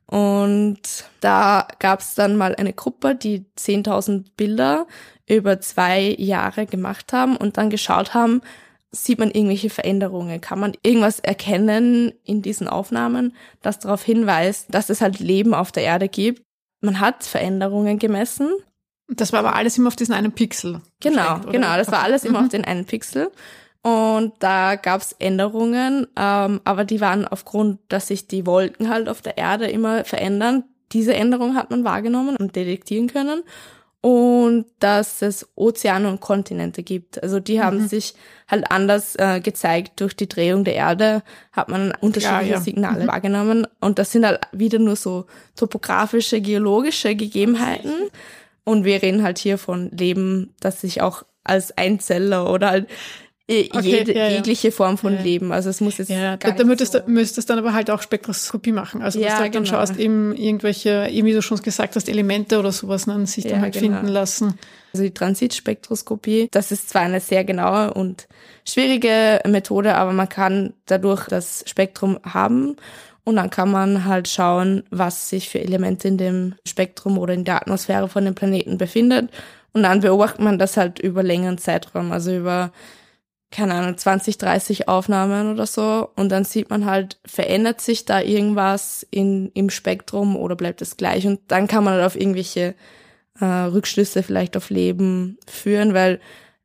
Und 0.06 0.82
da 1.22 1.68
gab 1.78 2.00
es 2.00 2.16
dann 2.16 2.36
mal 2.36 2.56
eine 2.56 2.74
Gruppe, 2.74 3.16
die 3.16 3.46
10.000 3.58 4.26
Bilder 4.36 4.88
über 5.28 5.60
zwei 5.62 6.16
Jahre 6.18 6.66
gemacht 6.66 7.14
haben 7.14 7.38
und 7.38 7.58
dann 7.58 7.70
geschaut 7.70 8.16
haben, 8.16 8.42
sieht 8.92 9.20
man 9.20 9.30
irgendwelche 9.30 9.70
Veränderungen? 9.70 10.42
Kann 10.42 10.60
man 10.60 10.74
irgendwas 10.82 11.20
erkennen 11.20 12.12
in 12.24 12.42
diesen 12.42 12.68
Aufnahmen, 12.68 13.36
das 13.62 13.80
darauf 13.80 14.04
hinweist, 14.04 14.74
dass 14.74 14.90
es 14.90 15.02
halt 15.02 15.20
Leben 15.20 15.54
auf 15.54 15.72
der 15.72 15.84
Erde 15.84 16.10
gibt? 16.10 16.42
Man 16.82 17.00
hat 17.00 17.24
Veränderungen 17.24 18.00
gemessen. 18.00 18.50
Das 19.10 19.32
war 19.32 19.40
aber 19.40 19.56
alles 19.56 19.78
immer 19.78 19.90
auf 19.90 19.96
diesen 19.96 20.14
einen 20.14 20.32
Pixel. 20.32 20.82
Genau, 21.02 21.40
genau. 21.52 21.76
Das 21.76 21.92
war 21.92 22.02
alles 22.02 22.24
immer 22.24 22.40
mhm. 22.40 22.46
auf 22.46 22.52
den 22.52 22.66
einen 22.66 22.86
Pixel. 22.86 23.32
Und 23.82 24.34
da 24.40 24.76
gab 24.76 25.02
es 25.02 25.14
Änderungen, 25.14 26.06
ähm, 26.18 26.60
aber 26.66 26.84
die 26.84 27.00
waren 27.00 27.26
aufgrund, 27.26 27.80
dass 27.88 28.08
sich 28.08 28.28
die 28.28 28.46
Wolken 28.46 28.90
halt 28.90 29.08
auf 29.08 29.22
der 29.22 29.38
Erde 29.38 29.68
immer 29.68 30.04
verändern. 30.04 30.66
Diese 30.92 31.14
Änderung 31.14 31.56
hat 31.56 31.70
man 31.70 31.86
wahrgenommen 31.86 32.36
und 32.36 32.56
detektieren 32.56 33.08
können. 33.08 33.44
Und 34.02 34.66
dass 34.80 35.22
es 35.22 35.50
Ozeane 35.56 36.08
und 36.08 36.22
Kontinente 36.22 36.84
gibt. 36.84 37.22
Also 37.22 37.42
die 37.42 37.62
haben 37.62 37.82
mhm. 37.82 37.88
sich 37.88 38.14
halt 38.48 38.72
anders 38.72 39.16
äh, 39.18 39.42
gezeigt. 39.42 40.00
Durch 40.00 40.16
die 40.16 40.30
Drehung 40.30 40.64
der 40.64 40.76
Erde 40.76 41.22
hat 41.52 41.68
man 41.68 41.94
unterschiedliche 42.00 42.52
ja, 42.52 42.56
ja. 42.56 42.62
Signale 42.62 43.04
mhm. 43.04 43.08
wahrgenommen. 43.08 43.68
Und 43.82 44.00
das 44.00 44.14
sind 44.14 44.26
halt 44.26 44.40
wieder 44.54 44.80
nur 44.80 44.96
so 44.96 45.26
topografische, 45.58 46.40
geologische 46.40 47.14
Gegebenheiten. 47.16 47.94
Und 48.64 48.86
wir 48.86 49.02
reden 49.02 49.22
halt 49.22 49.38
hier 49.38 49.58
von 49.58 49.90
Leben, 49.92 50.54
das 50.62 50.80
sich 50.80 51.02
auch 51.02 51.24
als 51.44 51.78
Einzeller 51.78 52.50
oder 52.50 52.70
halt 52.70 52.88
Okay, 53.50 53.70
jede, 53.82 54.14
ja, 54.14 54.28
ja. 54.28 54.36
jegliche 54.36 54.72
Form 54.72 54.98
von 55.00 55.16
ja. 55.16 55.22
Leben. 55.22 55.52
Also 55.52 55.72
es 55.72 55.82
muss 55.82 55.98
jetzt 55.98 56.10
ja, 56.10 56.36
gar 56.36 56.52
da 56.52 56.64
müsstest, 56.64 56.94
so. 56.94 57.00
müsstest 57.08 57.50
dann 57.50 57.58
aber 57.58 57.74
halt 57.74 57.90
auch 57.90 58.02
Spektroskopie 58.02 58.72
machen. 58.72 59.02
Also 59.02 59.20
dass 59.20 59.34
du 59.34 59.40
halt 59.40 59.56
dann 59.56 59.64
genau. 59.64 59.78
schaust, 59.78 59.98
eben 59.98 60.36
irgendwelche, 60.36 61.08
eben 61.10 61.28
wie 61.28 61.34
du 61.34 61.42
schon 61.42 61.60
gesagt 61.60 61.96
hast, 61.96 62.08
Elemente 62.10 62.60
oder 62.60 62.72
sowas 62.72 63.06
dann 63.06 63.26
sich 63.26 63.48
dann 63.48 63.62
halt 63.62 63.74
genau. 63.74 63.98
finden 63.98 64.08
lassen. 64.08 64.60
Also 64.94 65.04
die 65.04 65.14
Transitspektroskopie, 65.14 66.50
das 66.52 66.72
ist 66.72 66.90
zwar 66.90 67.02
eine 67.02 67.20
sehr 67.20 67.44
genaue 67.44 67.94
und 67.94 68.28
schwierige 68.68 69.40
Methode, 69.48 69.96
aber 69.96 70.14
man 70.14 70.30
kann 70.30 70.74
dadurch 70.86 71.26
das 71.28 71.64
Spektrum 71.66 72.20
haben 72.24 72.76
und 73.24 73.36
dann 73.36 73.50
kann 73.50 73.72
man 73.72 74.06
halt 74.06 74.28
schauen, 74.28 74.84
was 74.92 75.30
sich 75.30 75.50
für 75.50 75.60
Elemente 75.60 76.08
in 76.08 76.18
dem 76.18 76.56
Spektrum 76.68 77.18
oder 77.18 77.34
in 77.34 77.46
der 77.46 77.58
Atmosphäre 77.58 78.10
von 78.10 78.26
dem 78.26 78.36
Planeten 78.36 78.78
befindet. 78.78 79.30
Und 79.72 79.84
dann 79.84 80.00
beobachtet 80.00 80.42
man 80.42 80.58
das 80.58 80.78
halt 80.78 81.00
über 81.00 81.22
längeren 81.22 81.60
Zeitraum, 81.60 82.12
also 82.12 82.36
über 82.36 82.72
keine 83.52 83.74
Ahnung, 83.74 83.98
20, 83.98 84.38
30 84.38 84.88
Aufnahmen 84.88 85.52
oder 85.52 85.66
so. 85.66 86.10
Und 86.16 86.30
dann 86.30 86.46
sieht 86.46 86.70
man 86.70 86.86
halt, 86.86 87.20
verändert 87.26 87.82
sich 87.82 88.06
da 88.06 88.22
irgendwas 88.22 89.06
in, 89.10 89.52
im 89.54 89.70
Spektrum 89.70 90.36
oder 90.36 90.56
bleibt 90.56 90.82
es 90.82 90.98
gleich? 90.98 91.26
Und 91.26 91.40
dann 91.48 91.68
kann 91.68 91.84
man 91.84 91.96
halt 91.96 92.06
auf 92.06 92.16
irgendwelche 92.16 92.76
äh, 93.40 93.46
Rückschlüsse 93.46 94.24
vielleicht 94.24 94.56
auf 94.56 94.70
Leben 94.70 95.38
führen, 95.48 95.94
weil 95.94 96.20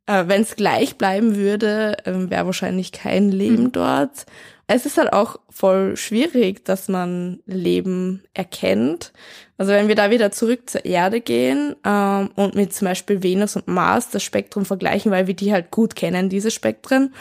äh, 0.06 0.24
wenn 0.26 0.42
es 0.42 0.56
gleich 0.56 0.96
bleiben 0.96 1.36
würde, 1.36 1.96
äh, 2.04 2.30
wäre 2.30 2.46
wahrscheinlich 2.46 2.92
kein 2.92 3.30
Leben 3.30 3.64
mhm. 3.64 3.72
dort. 3.72 4.26
Es 4.66 4.86
ist 4.86 4.98
halt 4.98 5.12
auch 5.12 5.36
voll 5.50 5.96
schwierig, 5.96 6.64
dass 6.64 6.88
man 6.88 7.40
Leben 7.46 8.22
erkennt. 8.32 9.12
Also 9.56 9.72
wenn 9.72 9.88
wir 9.88 9.94
da 9.94 10.10
wieder 10.10 10.32
zurück 10.32 10.68
zur 10.68 10.84
Erde 10.84 11.20
gehen 11.20 11.76
ähm, 11.84 12.30
und 12.34 12.54
mit 12.54 12.74
zum 12.74 12.88
Beispiel 12.88 13.22
Venus 13.22 13.56
und 13.56 13.68
Mars 13.68 14.10
das 14.10 14.22
Spektrum 14.22 14.64
vergleichen, 14.64 15.12
weil 15.12 15.26
wir 15.26 15.34
die 15.34 15.52
halt 15.52 15.70
gut 15.70 15.94
kennen, 15.94 16.28
diese 16.28 16.50
Spektren, 16.50 17.14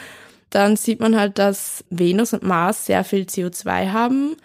dann 0.50 0.76
sieht 0.76 1.00
man 1.00 1.18
halt, 1.18 1.38
dass 1.38 1.84
Venus 1.90 2.32
und 2.32 2.42
Mars 2.42 2.86
sehr 2.86 3.04
viel 3.04 3.24
CO2 3.24 3.92
haben 3.92 4.36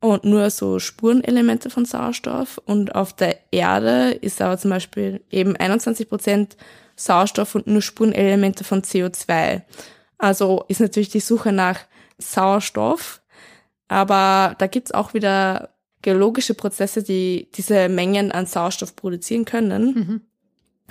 und 0.00 0.24
nur 0.24 0.50
so 0.50 0.78
Spurenelemente 0.78 1.70
von 1.70 1.84
Sauerstoff. 1.84 2.58
Und 2.64 2.94
auf 2.94 3.12
der 3.12 3.38
Erde 3.50 4.10
ist 4.12 4.40
aber 4.40 4.58
zum 4.58 4.70
Beispiel 4.70 5.22
eben 5.30 5.56
21 5.56 6.08
Prozent 6.08 6.56
Sauerstoff 6.96 7.54
und 7.54 7.66
nur 7.66 7.82
Spurenelemente 7.82 8.64
von 8.64 8.82
CO2. 8.82 9.62
Also 10.18 10.64
ist 10.68 10.80
natürlich 10.80 11.10
die 11.10 11.20
Suche 11.20 11.52
nach 11.52 11.80
Sauerstoff. 12.18 13.20
Aber 13.88 14.54
da 14.58 14.66
gibt's 14.66 14.92
auch 14.92 15.14
wieder 15.14 15.70
geologische 16.06 16.54
Prozesse, 16.54 17.02
die 17.02 17.48
diese 17.56 17.88
Mengen 17.88 18.30
an 18.30 18.46
Sauerstoff 18.46 18.94
produzieren 18.94 19.44
können. 19.44 19.82
Mhm. 19.84 20.20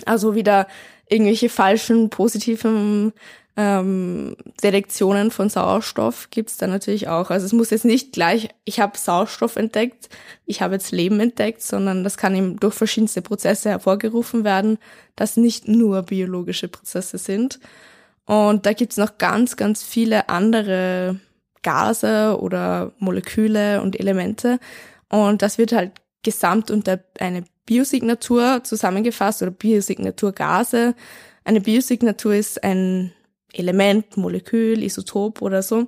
Also 0.03 0.35
wieder 0.35 0.67
irgendwelche 1.07 1.47
falschen, 1.47 2.09
positiven 2.09 3.13
ähm, 3.55 4.35
Selektionen 4.59 5.31
von 5.31 5.47
Sauerstoff 5.49 6.29
gibt's 6.31 6.57
da 6.57 6.67
natürlich 6.67 7.07
auch. 7.07 7.29
Also 7.29 7.45
es 7.45 7.53
muss 7.53 7.69
jetzt 7.69 7.85
nicht 7.85 8.11
gleich, 8.11 8.49
ich 8.65 8.81
habe 8.81 8.97
Sauerstoff 8.97 9.55
entdeckt, 9.55 10.09
ich 10.45 10.61
habe 10.61 10.73
jetzt 10.73 10.91
Leben 10.91 11.21
entdeckt, 11.21 11.61
sondern 11.61 12.03
das 12.03 12.17
kann 12.17 12.35
eben 12.35 12.59
durch 12.59 12.73
verschiedenste 12.73 13.21
Prozesse 13.21 13.69
hervorgerufen 13.69 14.43
werden, 14.43 14.79
das 15.15 15.37
nicht 15.37 15.69
nur 15.69 16.03
biologische 16.03 16.67
Prozesse 16.67 17.17
sind. 17.17 17.61
Und 18.25 18.65
da 18.65 18.73
gibt's 18.73 18.97
noch 18.97 19.17
ganz, 19.17 19.55
ganz 19.55 19.81
viele 19.81 20.27
andere 20.27 21.21
Gase 21.61 22.37
oder 22.41 22.91
Moleküle 22.99 23.81
und 23.81 23.97
Elemente. 23.97 24.59
Und 25.09 25.41
das 25.41 25.57
wird 25.57 25.71
halt 25.71 25.91
gesamt 26.23 26.71
unter 26.71 26.99
eine 27.19 27.43
Biosignatur 27.65 28.61
zusammengefasst 28.63 29.41
oder 29.41 29.51
Biosignaturgase. 29.51 30.95
Eine 31.43 31.61
Biosignatur 31.61 32.35
ist 32.35 32.63
ein 32.63 33.11
Element, 33.53 34.17
Molekül, 34.17 34.83
Isotop 34.83 35.41
oder 35.41 35.61
so, 35.61 35.87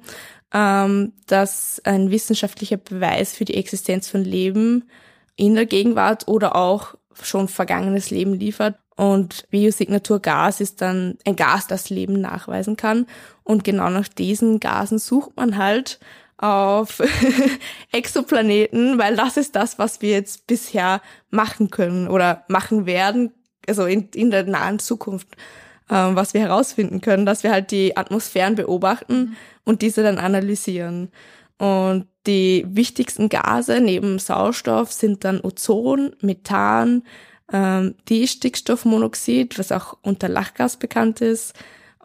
ähm, 0.54 1.14
das 1.26 1.82
ein 1.84 2.12
wissenschaftlicher 2.12 2.78
Beweis 2.78 3.34
für 3.34 3.46
die 3.46 3.56
Existenz 3.56 4.08
von 4.08 4.24
Leben 4.24 4.90
in 5.36 5.56
der 5.56 5.66
Gegenwart 5.66 6.28
oder 6.28 6.56
auch 6.56 6.96
schon 7.22 7.48
vergangenes 7.48 8.10
Leben 8.10 8.34
liefert. 8.34 8.78
Und 8.96 9.48
Biosignaturgas 9.52 10.60
ist 10.60 10.82
dann 10.82 11.18
ein 11.26 11.36
Gas, 11.36 11.68
das 11.68 11.90
Leben 11.90 12.20
nachweisen 12.20 12.78
kann. 12.78 13.06
Und 13.44 13.64
genau 13.64 13.90
nach 13.90 14.08
diesen 14.08 14.60
Gasen 14.60 14.98
sucht 14.98 15.36
man 15.36 15.58
halt 15.58 16.00
auf 16.38 17.02
Exoplaneten, 17.92 18.98
weil 19.00 19.16
das 19.16 19.38
ist 19.38 19.56
das, 19.56 19.80
was 19.80 20.02
wir 20.02 20.12
jetzt 20.12 20.48
bisher 20.48 21.02
machen 21.30 21.70
können 21.72 22.08
oder 22.08 22.44
machen 22.48 22.86
werden, 22.86 23.32
also 23.68 23.86
in, 23.86 24.10
in 24.14 24.32
der 24.32 24.44
nahen 24.44 24.80
Zukunft, 24.80 25.28
äh, 25.90 25.94
was 25.94 26.34
wir 26.34 26.42
herausfinden 26.42 27.02
können, 27.02 27.26
dass 27.26 27.44
wir 27.44 27.52
halt 27.52 27.72
die 27.72 27.98
Atmosphären 27.98 28.56
beobachten 28.56 29.20
mhm. 29.20 29.36
und 29.66 29.82
diese 29.82 30.04
dann 30.04 30.20
analysieren. 30.20 31.10
Und 31.58 32.08
die 32.28 32.66
wichtigsten 32.68 33.30
Gase 33.30 33.82
neben 33.82 34.20
Sauerstoff 34.20 34.92
sind 34.92 35.24
dann 35.24 35.42
Ozon, 35.42 36.16
Methan, 36.22 37.04
ähm, 37.52 37.96
die 38.10 38.28
Stickstoffmonoxid, 38.28 39.58
was 39.58 39.72
auch 39.72 39.98
unter 40.02 40.30
Lachgas 40.30 40.78
bekannt 40.78 41.22
ist, 41.22 41.54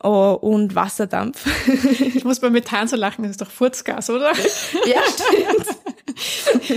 Oh, 0.02 0.36
und 0.40 0.74
Wasserdampf. 0.74 1.44
Ich 2.14 2.24
muss 2.24 2.40
bei 2.40 2.50
Methan 2.50 2.88
so 2.88 2.96
lachen, 2.96 3.22
das 3.22 3.32
ist 3.32 3.40
doch 3.40 3.50
Furzgas, 3.50 4.10
oder? 4.10 4.32
Ja, 4.86 5.00
stimmt. 5.08 5.66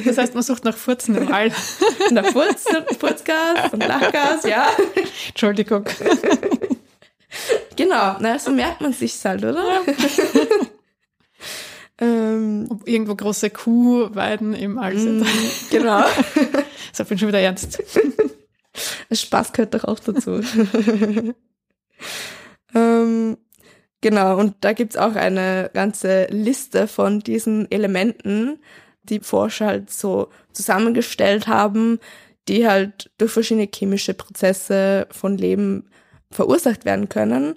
Das 0.05 0.17
heißt, 0.17 0.33
man 0.33 0.43
sucht 0.43 0.63
nach 0.63 0.77
Furzen 0.77 1.15
im 1.15 1.31
All. 1.31 1.51
Nach 2.11 2.25
Furz, 2.27 2.65
Furzgas 2.97 3.73
und 3.73 3.85
Lachgas, 3.85 4.45
ja. 4.45 4.69
Entschuldigung. 5.27 5.83
Genau, 7.75 8.15
na, 8.19 8.39
so 8.39 8.51
merkt 8.51 8.81
man 8.81 8.93
sich's 8.93 9.23
halt, 9.25 9.43
oder? 9.43 9.61
Ja. 9.63 9.81
ähm, 11.99 12.67
Ob 12.69 12.87
irgendwo 12.87 13.15
große 13.15 13.49
Kuhweiden 13.49 14.53
im 14.53 14.77
All 14.77 14.97
sind. 14.97 15.19
Mm, 15.19 15.25
genau. 15.69 16.05
So, 16.93 17.03
bin 17.03 17.17
schon 17.17 17.27
wieder 17.27 17.41
ernst. 17.41 17.83
Spaß 19.11 19.51
gehört 19.51 19.73
doch 19.73 19.83
auch 19.83 19.99
dazu. 19.99 20.41
Genau, 24.01 24.37
und 24.37 24.55
da 24.61 24.73
gibt's 24.73 24.97
auch 24.97 25.15
eine 25.15 25.71
ganze 25.73 26.25
Liste 26.25 26.87
von 26.87 27.19
diesen 27.19 27.69
Elementen, 27.71 28.59
die 29.03 29.19
Forscher 29.19 29.67
halt 29.67 29.89
so 29.89 30.29
zusammengestellt 30.53 31.47
haben, 31.47 31.99
die 32.47 32.67
halt 32.67 33.09
durch 33.17 33.31
verschiedene 33.31 33.67
chemische 33.73 34.13
Prozesse 34.13 35.07
von 35.11 35.37
Leben 35.37 35.89
verursacht 36.31 36.85
werden 36.85 37.09
können. 37.09 37.55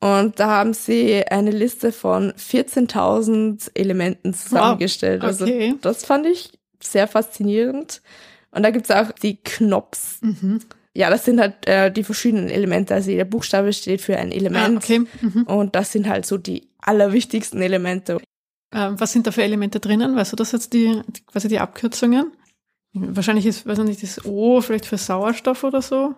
Und 0.00 0.40
da 0.40 0.48
haben 0.48 0.74
sie 0.74 1.24
eine 1.26 1.50
Liste 1.50 1.92
von 1.92 2.32
14.000 2.32 3.70
Elementen 3.74 4.34
zusammengestellt. 4.34 5.22
Wow. 5.22 5.40
Okay. 5.40 5.68
Also 5.68 5.78
das 5.80 6.04
fand 6.04 6.26
ich 6.26 6.58
sehr 6.82 7.06
faszinierend. 7.06 8.02
Und 8.50 8.64
da 8.64 8.70
gibt's 8.70 8.90
auch 8.90 9.12
die 9.12 9.36
Knops. 9.36 10.18
Mhm. 10.22 10.60
Ja, 10.94 11.08
das 11.08 11.24
sind 11.24 11.40
halt 11.40 11.66
äh, 11.66 11.90
die 11.90 12.04
verschiedenen 12.04 12.50
Elemente. 12.50 12.94
Also 12.94 13.10
jeder 13.10 13.24
Buchstabe 13.24 13.72
steht 13.72 14.02
für 14.02 14.16
ein 14.16 14.30
Element. 14.30 14.76
Ah, 14.76 14.76
okay. 14.76 15.02
Mhm. 15.20 15.42
Und 15.44 15.74
das 15.74 15.92
sind 15.92 16.06
halt 16.08 16.26
so 16.26 16.36
die 16.36 16.68
allerwichtigsten 16.80 17.62
Elemente. 17.62 18.18
Ähm, 18.74 19.00
was 19.00 19.12
sind 19.12 19.26
da 19.26 19.32
für 19.32 19.42
Elemente 19.42 19.80
drinnen? 19.80 20.16
Weißt 20.16 20.32
du 20.32 20.36
das 20.36 20.52
jetzt 20.52 20.72
die, 20.72 21.00
die 21.08 21.24
quasi 21.24 21.48
die 21.48 21.58
Abkürzungen? 21.60 22.32
Wahrscheinlich 22.94 23.46
ist, 23.46 23.66
weiß 23.66 23.78
ich 23.78 23.84
nicht, 23.84 24.02
das 24.02 24.24
O 24.26 24.60
vielleicht 24.60 24.84
für 24.84 24.98
Sauerstoff 24.98 25.64
oder 25.64 25.80
so. 25.80 26.14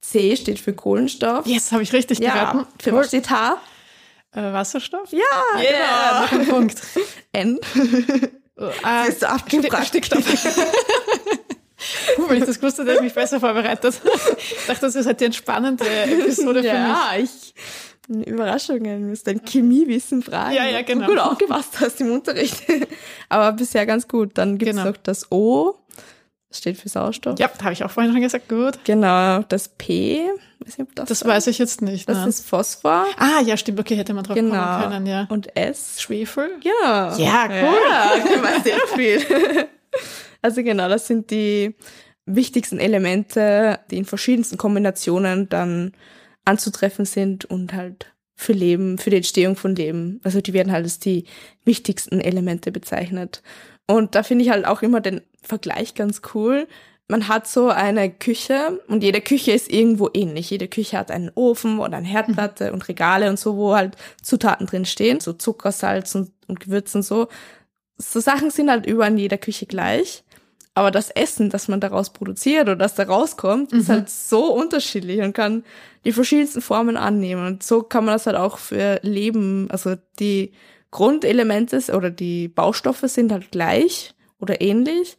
C 0.00 0.36
steht 0.36 0.58
für 0.58 0.72
Kohlenstoff. 0.72 1.46
Yes, 1.46 1.72
habe 1.72 1.82
ich 1.82 1.92
richtig 1.92 2.18
ja, 2.18 2.32
geraten. 2.32 2.66
für 2.78 2.92
was 2.92 3.08
steht 3.08 3.28
H? 3.30 3.58
Äh, 4.32 4.52
Wasserstoff? 4.52 5.12
Ja, 5.12 5.60
Yeah, 5.60 6.22
noch 6.22 6.32
ein 6.32 6.46
Punkt. 6.46 6.80
N. 7.32 7.58
Ah, 8.84 9.06
Sie 9.06 9.10
ist 9.10 9.20
so 9.20 9.26
abgefragt. 9.26 9.88
Stickstoff. 9.88 10.24
Puh, 12.16 12.28
wenn 12.28 12.38
ich 12.38 12.44
das 12.44 12.58
gewusst 12.60 12.78
hätte, 12.78 12.88
hätte 12.90 12.98
ich 12.98 13.04
mich 13.04 13.14
besser 13.14 13.40
vorbereitet. 13.40 14.00
Ich 14.38 14.66
dachte, 14.66 14.80
das 14.82 14.94
ist 14.94 15.06
halt 15.06 15.20
die 15.20 15.24
entspannende 15.26 15.84
Episode 15.86 16.62
für 16.62 16.72
mich. 16.72 16.72
Ja, 16.72 17.10
ich. 17.18 17.54
Überraschungen, 18.26 19.00
du 19.02 19.08
musst 19.08 19.26
dein 19.26 19.40
Chemiewissen 19.44 20.22
fragen. 20.22 20.54
Ja, 20.54 20.66
ja, 20.66 20.82
genau. 20.82 21.06
gut 21.06 21.18
aufgepasst 21.18 21.80
hast 21.80 22.00
im 22.02 22.12
Unterricht. 22.12 22.62
Aber 23.30 23.52
bisher 23.52 23.86
ganz 23.86 24.06
gut. 24.06 24.32
Dann 24.34 24.58
gibt's 24.58 24.76
Genau. 24.76 24.88
noch 24.90 24.96
das 24.98 25.32
O, 25.32 25.78
das 26.50 26.58
steht 26.58 26.76
für 26.76 26.88
Sauerstoff. 26.90 27.38
Ja, 27.38 27.48
habe 27.62 27.72
ich 27.72 27.82
auch 27.82 27.90
vorhin 27.90 28.12
schon 28.12 28.20
gesagt. 28.20 28.48
Gut. 28.50 28.78
Genau, 28.84 29.40
das 29.48 29.68
P, 29.68 30.20
weiß 30.60 30.78
nicht, 30.78 30.90
das, 30.96 31.08
Das 31.08 31.24
weiß 31.24 31.46
ich 31.46 31.58
jetzt 31.58 31.80
nicht. 31.80 32.06
das 32.06 32.18
nein. 32.18 32.28
ist 32.28 32.46
Phosphor. 32.46 33.06
ah, 33.16 33.40
ja, 33.44 33.56
stimmt. 33.56 33.80
Okay, 33.80 33.96
hätte 33.96 34.12
man 34.12 34.22
drauf 34.24 34.34
Genau. 34.36 34.52
kommen 34.62 34.82
können, 34.92 35.06
ja. 35.06 35.26
Und 35.30 35.56
S. 35.56 36.02
Schwefel? 36.02 36.50
Ja. 36.62 37.16
Ja, 37.16 37.46
cool. 37.48 37.78
Ja, 37.90 38.12
ich 38.18 38.42
weiß 38.42 38.64
sehr 38.64 38.78
viel. 38.94 39.66
Also 40.44 40.62
genau, 40.62 40.90
das 40.90 41.06
sind 41.06 41.30
die 41.30 41.74
wichtigsten 42.26 42.78
Elemente, 42.78 43.80
die 43.90 43.96
in 43.96 44.04
verschiedensten 44.04 44.58
Kombinationen 44.58 45.48
dann 45.48 45.92
anzutreffen 46.44 47.06
sind 47.06 47.46
und 47.46 47.72
halt 47.72 48.12
für 48.36 48.52
Leben, 48.52 48.98
für 48.98 49.08
die 49.08 49.16
Entstehung 49.16 49.56
von 49.56 49.74
Leben. 49.74 50.20
Also 50.22 50.42
die 50.42 50.52
werden 50.52 50.70
halt 50.70 50.84
als 50.84 50.98
die 50.98 51.24
wichtigsten 51.64 52.20
Elemente 52.20 52.72
bezeichnet. 52.72 53.42
Und 53.86 54.14
da 54.14 54.22
finde 54.22 54.44
ich 54.44 54.50
halt 54.50 54.66
auch 54.66 54.82
immer 54.82 55.00
den 55.00 55.22
Vergleich 55.42 55.94
ganz 55.94 56.20
cool. 56.34 56.68
Man 57.08 57.28
hat 57.28 57.46
so 57.46 57.70
eine 57.70 58.10
Küche 58.10 58.82
und 58.86 59.02
jede 59.02 59.22
Küche 59.22 59.52
ist 59.52 59.72
irgendwo 59.72 60.10
ähnlich. 60.12 60.50
Jede 60.50 60.68
Küche 60.68 60.98
hat 60.98 61.10
einen 61.10 61.30
Ofen 61.34 61.78
oder 61.78 61.96
eine 61.96 62.06
Herdplatte 62.06 62.70
und 62.74 62.86
Regale 62.86 63.30
und 63.30 63.38
so, 63.38 63.56
wo 63.56 63.74
halt 63.74 63.96
Zutaten 64.20 64.66
drin 64.66 64.84
stehen, 64.84 65.20
so 65.20 65.32
Zucker, 65.32 65.72
Salz 65.72 66.14
und, 66.14 66.32
und 66.48 66.60
Gewürz 66.60 66.94
und 66.94 67.02
so. 67.02 67.28
So 67.96 68.20
Sachen 68.20 68.50
sind 68.50 68.70
halt 68.70 68.84
überall 68.84 69.12
in 69.12 69.18
jeder 69.18 69.38
Küche 69.38 69.64
gleich. 69.64 70.23
Aber 70.76 70.90
das 70.90 71.10
Essen, 71.10 71.50
das 71.50 71.68
man 71.68 71.78
daraus 71.80 72.10
produziert 72.12 72.62
oder 72.62 72.74
das 72.76 72.96
da 72.96 73.04
rauskommt, 73.04 73.72
ist 73.72 73.88
halt 73.88 74.10
so 74.10 74.52
unterschiedlich 74.52 75.20
und 75.20 75.32
kann 75.32 75.62
die 76.04 76.10
verschiedensten 76.12 76.60
Formen 76.60 76.96
annehmen. 76.96 77.46
Und 77.46 77.62
so 77.62 77.82
kann 77.82 78.04
man 78.04 78.14
das 78.14 78.26
halt 78.26 78.36
auch 78.36 78.58
für 78.58 78.98
Leben, 79.02 79.70
also 79.70 79.94
die 80.18 80.52
Grundelemente 80.90 81.78
oder 81.94 82.10
die 82.10 82.48
Baustoffe 82.48 83.04
sind 83.06 83.30
halt 83.30 83.52
gleich 83.52 84.14
oder 84.40 84.60
ähnlich. 84.60 85.16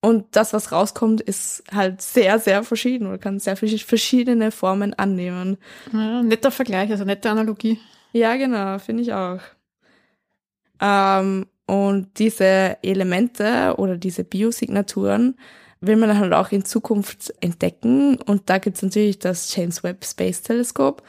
Und 0.00 0.36
das, 0.36 0.52
was 0.52 0.70
rauskommt, 0.70 1.22
ist 1.22 1.64
halt 1.72 2.00
sehr, 2.02 2.38
sehr 2.38 2.62
verschieden 2.62 3.06
oder 3.08 3.18
kann 3.18 3.40
sehr 3.40 3.56
verschi- 3.56 3.84
verschiedene 3.84 4.50
Formen 4.52 4.94
annehmen. 4.94 5.56
Ja, 5.92 6.22
netter 6.22 6.50
Vergleich, 6.50 6.90
also 6.90 7.04
nette 7.04 7.30
Analogie. 7.30 7.80
Ja, 8.12 8.36
genau, 8.36 8.78
finde 8.78 9.02
ich 9.02 9.12
auch. 9.12 9.40
Ähm, 10.80 11.46
und 11.66 12.18
diese 12.18 12.76
Elemente 12.82 13.74
oder 13.78 13.96
diese 13.96 14.24
Biosignaturen 14.24 15.36
will 15.80 15.96
man 15.96 16.18
halt 16.18 16.32
auch 16.32 16.50
in 16.52 16.64
Zukunft 16.64 17.32
entdecken. 17.40 18.16
Und 18.16 18.42
da 18.50 18.58
gibt's 18.58 18.82
natürlich 18.82 19.18
das 19.18 19.54
James 19.54 19.82
Webb 19.82 20.04
Space 20.04 20.42
Telescope, 20.42 21.02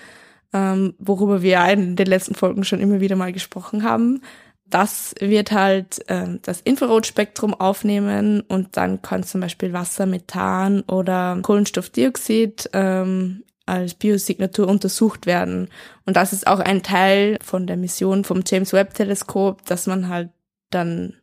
ähm, 0.53 0.95
worüber 0.99 1.41
wir 1.41 1.63
in 1.65 1.95
den 1.95 2.07
letzten 2.07 2.35
Folgen 2.35 2.63
schon 2.63 2.79
immer 2.79 2.99
wieder 2.99 3.15
mal 3.15 3.33
gesprochen 3.33 3.83
haben. 3.83 4.21
Das 4.67 5.13
wird 5.19 5.51
halt 5.51 6.03
ähm, 6.07 6.39
das 6.41 6.61
Infrarotspektrum 6.61 7.53
aufnehmen 7.53 8.41
und 8.41 8.77
dann 8.77 9.01
kann 9.01 9.23
zum 9.23 9.41
Beispiel 9.41 9.73
Wasser, 9.73 10.05
Methan 10.05 10.81
oder 10.81 11.37
Kohlenstoffdioxid 11.41 12.71
ähm, 12.73 13.43
als 13.67 13.93
Biosignatur 13.93 14.67
untersucht 14.67 15.25
werden. 15.25 15.69
Und 16.05 16.15
das 16.17 16.33
ist 16.33 16.47
auch 16.47 16.59
ein 16.59 16.83
Teil 16.83 17.37
von 17.43 17.67
der 17.67 17.77
Mission 17.77 18.23
vom 18.23 18.43
James 18.45 18.73
Webb 18.73 18.93
Teleskop, 18.93 19.65
dass 19.65 19.87
man 19.87 20.09
halt 20.09 20.29
dann 20.75 21.13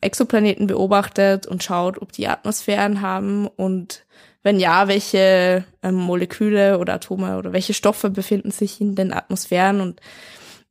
Exoplaneten 0.00 0.66
beobachtet 0.66 1.46
und 1.46 1.62
schaut, 1.62 2.00
ob 2.00 2.12
die 2.12 2.26
Atmosphären 2.26 3.02
haben 3.02 3.46
und 3.46 4.04
wenn 4.42 4.58
ja, 4.58 4.88
welche 4.88 5.64
ähm, 5.82 5.94
Moleküle 5.94 6.78
oder 6.78 6.94
Atome 6.94 7.38
oder 7.38 7.52
welche 7.52 7.74
Stoffe 7.74 8.10
befinden 8.10 8.50
sich 8.50 8.80
in 8.80 8.96
den 8.96 9.12
Atmosphären 9.12 9.80
und 9.80 10.00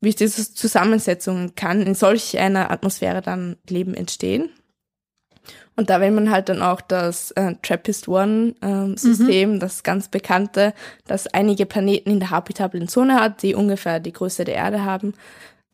wie 0.01 0.11
diese 0.11 0.53
Zusammensetzungen 0.53 1.55
kann 1.55 1.81
in 1.81 1.95
solch 1.95 2.37
einer 2.37 2.69
Atmosphäre 2.71 3.21
dann 3.21 3.55
Leben 3.69 3.93
entstehen. 3.93 4.49
Und 5.77 5.89
da 5.89 6.01
will 6.01 6.11
man 6.11 6.29
halt 6.31 6.49
dann 6.49 6.61
auch 6.61 6.81
das 6.81 7.31
äh, 7.31 7.55
TRAPPIST-1-System, 7.61 9.59
das 9.59 9.83
ganz 9.83 10.09
bekannte, 10.09 10.73
das 11.07 11.27
einige 11.27 11.65
Planeten 11.65 12.11
in 12.11 12.19
der 12.19 12.31
habitablen 12.31 12.89
Zone 12.89 13.15
hat, 13.15 13.41
die 13.41 13.55
ungefähr 13.55 14.01
die 14.01 14.11
Größe 14.11 14.43
der 14.43 14.55
Erde 14.55 14.83
haben, 14.83 15.13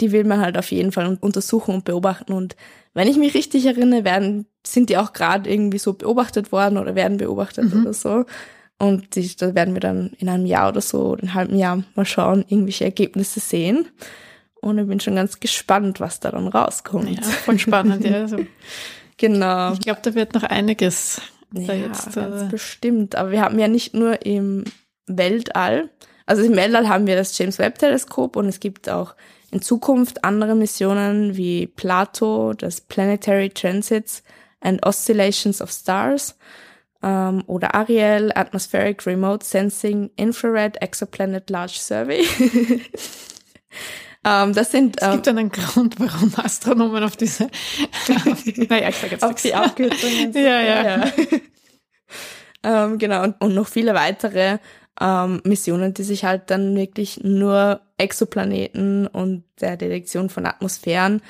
die 0.02 0.12
will 0.12 0.24
man 0.24 0.40
halt 0.42 0.58
auf 0.58 0.72
jeden 0.72 0.92
Fall 0.92 1.08
un- 1.08 1.18
untersuchen 1.18 1.74
und 1.76 1.86
beobachten. 1.86 2.34
Und 2.34 2.56
wenn 2.94 3.08
ich 3.08 3.18
mich 3.18 3.34
richtig 3.34 3.66
erinnere, 3.66 4.04
werden, 4.06 4.46
sind 4.66 4.90
die 4.90 4.98
auch 4.98 5.14
gerade 5.14 5.50
irgendwie 5.50 5.78
so 5.80 5.94
beobachtet 5.94 6.52
worden 6.52 6.78
oder 6.78 6.96
werden 6.96 7.18
beobachtet 7.18 7.74
oder 7.74 7.94
so. 7.94 8.26
Und 8.80 9.16
die, 9.16 9.36
da 9.36 9.56
werden 9.56 9.74
wir 9.74 9.80
dann 9.82 10.12
in 10.20 10.30
einem 10.30 10.46
Jahr 10.46 10.70
oder 10.70 10.82
so, 10.82 11.08
oder 11.14 11.24
in 11.24 11.30
einem 11.30 11.34
halben 11.36 11.58
Jahr 11.58 11.84
mal 11.96 12.06
schauen, 12.06 12.46
irgendwelche 12.48 12.84
Ergebnisse 12.86 13.40
sehen. 13.40 13.88
Und 14.62 14.78
ich 14.78 14.88
bin 14.88 15.00
schon 15.00 15.16
ganz 15.16 15.40
gespannt, 15.40 16.00
was 16.00 16.20
da 16.20 16.32
dann 16.32 16.48
rauskommt. 16.48 17.10
Ja, 17.10 17.22
voll 17.24 17.58
spannend, 17.60 18.04
ja. 18.06 18.22
Also, 18.22 18.38
Genau. 19.18 19.74
ich 19.74 19.80
glaube, 19.80 20.00
da 20.04 20.14
wird 20.14 20.34
noch 20.36 20.44
einiges 20.44 21.22
da 21.52 21.62
Ja, 21.62 21.74
jetzt. 21.74 22.14
ganz 22.14 22.44
Äh, 22.44 22.46
bestimmt. 22.52 23.16
Aber 23.16 23.32
wir 23.32 23.42
haben 23.42 23.58
ja 23.58 23.68
nicht 23.68 23.94
nur 23.96 24.24
im 24.26 24.64
Weltall, 25.08 25.90
also 26.26 26.44
im 26.44 26.56
Weltall 26.56 26.88
haben 26.88 27.08
wir 27.08 27.16
das 27.16 27.36
James 27.38 27.58
Webb 27.58 27.80
Teleskop 27.80 28.36
und 28.36 28.48
es 28.48 28.60
gibt 28.60 28.90
auch 28.90 29.16
in 29.58 29.62
Zukunft 29.64 30.24
andere 30.24 30.54
Missionen 30.54 31.36
wie 31.36 31.66
Plato, 31.66 32.54
das 32.54 32.80
Planetary 32.80 33.50
Transits 33.50 34.22
and 34.62 34.86
Oscillations 34.86 35.64
of 35.64 35.72
Stars 35.72 36.38
ähm, 37.02 37.44
oder 37.48 37.74
Ariel, 37.74 38.32
Atmospheric 38.36 39.08
Remote 39.08 39.44
Sensing 39.44 40.12
Infrared 40.16 40.80
Exoplanet 40.80 41.50
Large 41.50 41.80
Survey. 41.80 42.24
ähm, 44.24 44.54
das 44.54 44.70
sind 44.70 45.02
es 45.02 45.08
ähm, 45.08 45.14
gibt 45.14 45.28
einen 45.28 45.50
Grund, 45.50 46.00
warum 46.00 46.32
Astronomen 46.38 47.04
auf 47.04 47.18
diese. 47.18 47.50
naja, 48.70 48.90
ich 48.90 48.96
sag 48.96 49.12
jetzt 49.12 49.24
auf 49.24 49.30
nichts. 49.32 49.42
die 49.42 49.56
Abkürzungen. 49.56 50.34
Ja, 50.36 50.62
ja. 50.62 51.12
ähm, 52.62 53.00
genau, 53.00 53.24
und, 53.24 53.42
und 53.42 53.56
noch 53.56 53.68
viele 53.68 53.96
weitere 53.96 54.60
ähm, 55.00 55.42
Missionen, 55.44 55.94
die 55.94 56.04
sich 56.04 56.26
halt 56.26 56.50
dann 56.50 56.76
wirklich 56.76 57.24
nur 57.24 57.82
Exoplaneten 57.98 59.08
und 59.08 59.44
der 59.62 59.78
Detektion 59.78 60.30
von 60.30 60.46
Atmosphären 60.46 61.22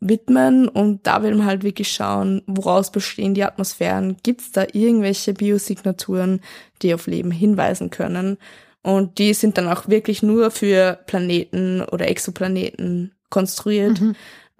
widmen. 0.00 0.68
Und 0.68 1.06
da 1.06 1.22
will 1.22 1.34
man 1.34 1.46
halt 1.46 1.62
wirklich 1.62 1.90
schauen, 1.90 2.42
woraus 2.46 2.90
bestehen 2.90 3.34
die 3.34 3.44
Atmosphären. 3.44 4.16
Gibt 4.22 4.40
es 4.40 4.52
da 4.52 4.64
irgendwelche 4.72 5.34
Biosignaturen, 5.34 6.40
die 6.82 6.94
auf 6.94 7.06
Leben 7.06 7.30
hinweisen 7.30 7.90
können? 7.90 8.38
Und 8.82 9.18
die 9.18 9.34
sind 9.34 9.58
dann 9.58 9.68
auch 9.68 9.88
wirklich 9.88 10.22
nur 10.22 10.50
für 10.50 10.98
Planeten 11.06 11.82
oder 11.82 12.08
Exoplaneten 12.08 13.12
konstruiert 13.28 14.00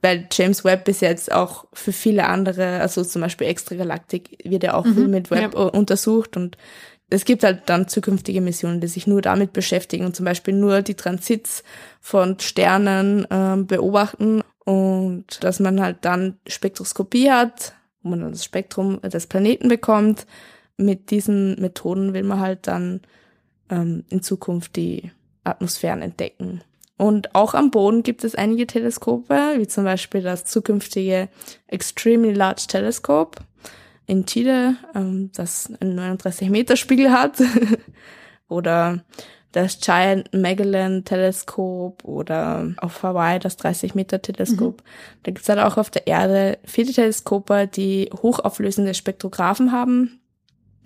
weil 0.03 0.27
James 0.33 0.65
Webb 0.65 0.85
bis 0.85 1.01
jetzt 1.01 1.31
auch 1.33 1.67
für 1.73 1.93
viele 1.93 2.27
andere, 2.27 2.81
also 2.81 3.05
zum 3.05 3.23
Beispiel 3.23 3.49
Extragalaktik, 3.49 4.39
wird 4.45 4.63
ja 4.63 4.75
auch 4.75 4.87
viel 4.87 5.09
mit 5.09 5.31
Webb 5.31 5.55
ja. 5.55 5.61
untersucht 5.61 6.37
und 6.37 6.57
es 7.11 7.25
gibt 7.25 7.43
halt 7.43 7.63
dann 7.67 7.89
zukünftige 7.89 8.41
Missionen, 8.41 8.81
die 8.81 8.87
sich 8.87 9.07
nur 9.07 9.21
damit 9.21 9.53
beschäftigen 9.53 10.07
und 10.07 10.15
zum 10.15 10.25
Beispiel 10.25 10.55
nur 10.55 10.83
die 10.83 10.95
Transits 10.95 11.65
von 12.01 12.39
Sternen 12.39 13.27
ähm, 13.31 13.67
beobachten 13.67 14.43
und 14.65 15.25
dass 15.43 15.59
man 15.61 15.81
halt 15.81 15.99
dann 16.03 16.39
Spektroskopie 16.47 17.31
hat, 17.31 17.75
wo 18.03 18.11
man 18.11 18.21
dann 18.21 18.33
das 18.33 18.45
Spektrum 18.45 19.01
des 19.03 19.27
Planeten 19.27 19.69
bekommt. 19.69 20.27
Mit 20.77 21.11
diesen 21.11 21.61
Methoden 21.61 22.15
will 22.15 22.23
man 22.23 22.41
halt 22.41 22.67
dann 22.67 23.01
ähm, 23.69 24.05
in 24.09 24.23
Zukunft 24.23 24.77
die 24.77 25.11
Atmosphären 25.45 26.03
entdecken. 26.03 26.63
Und 26.97 27.35
auch 27.35 27.55
am 27.55 27.71
Boden 27.71 28.03
gibt 28.03 28.25
es 28.25 28.35
einige 28.35 28.67
Teleskope, 28.67 29.55
wie 29.57 29.67
zum 29.67 29.85
Beispiel 29.85 30.23
das 30.23 30.45
zukünftige 30.45 31.29
Extremely 31.67 32.35
Large 32.35 32.67
Telescope 32.69 33.41
in 34.11 34.27
Chile, 34.27 34.77
ähm, 34.95 35.31
das 35.35 35.73
einen 35.81 35.95
39 35.95 36.51
Meter 36.51 36.77
Spiegel 36.77 37.13
hat. 37.13 37.41
Oder 38.49 39.05
das 39.53 39.81
Giant 39.81 40.33
Magellan 40.33 41.05
Teleskop 41.05 42.05
oder 42.05 42.73
auf 42.77 43.03
Hawaii 43.03 43.41
das 43.41 43.57
30 43.57 43.95
Meter 43.95 44.23
Teleskop. 44.23 44.81
Mhm. 44.81 44.85
Da 45.25 45.31
gibt's 45.33 45.49
halt 45.49 45.59
auch 45.59 45.77
auf 45.77 45.91
der 45.91 46.07
Erde 46.07 46.59
viele 46.65 46.93
Teleskope, 46.93 47.67
die 47.67 48.11
hochauflösende 48.23 48.95
Spektrographen 48.95 49.73
haben, 49.73 50.21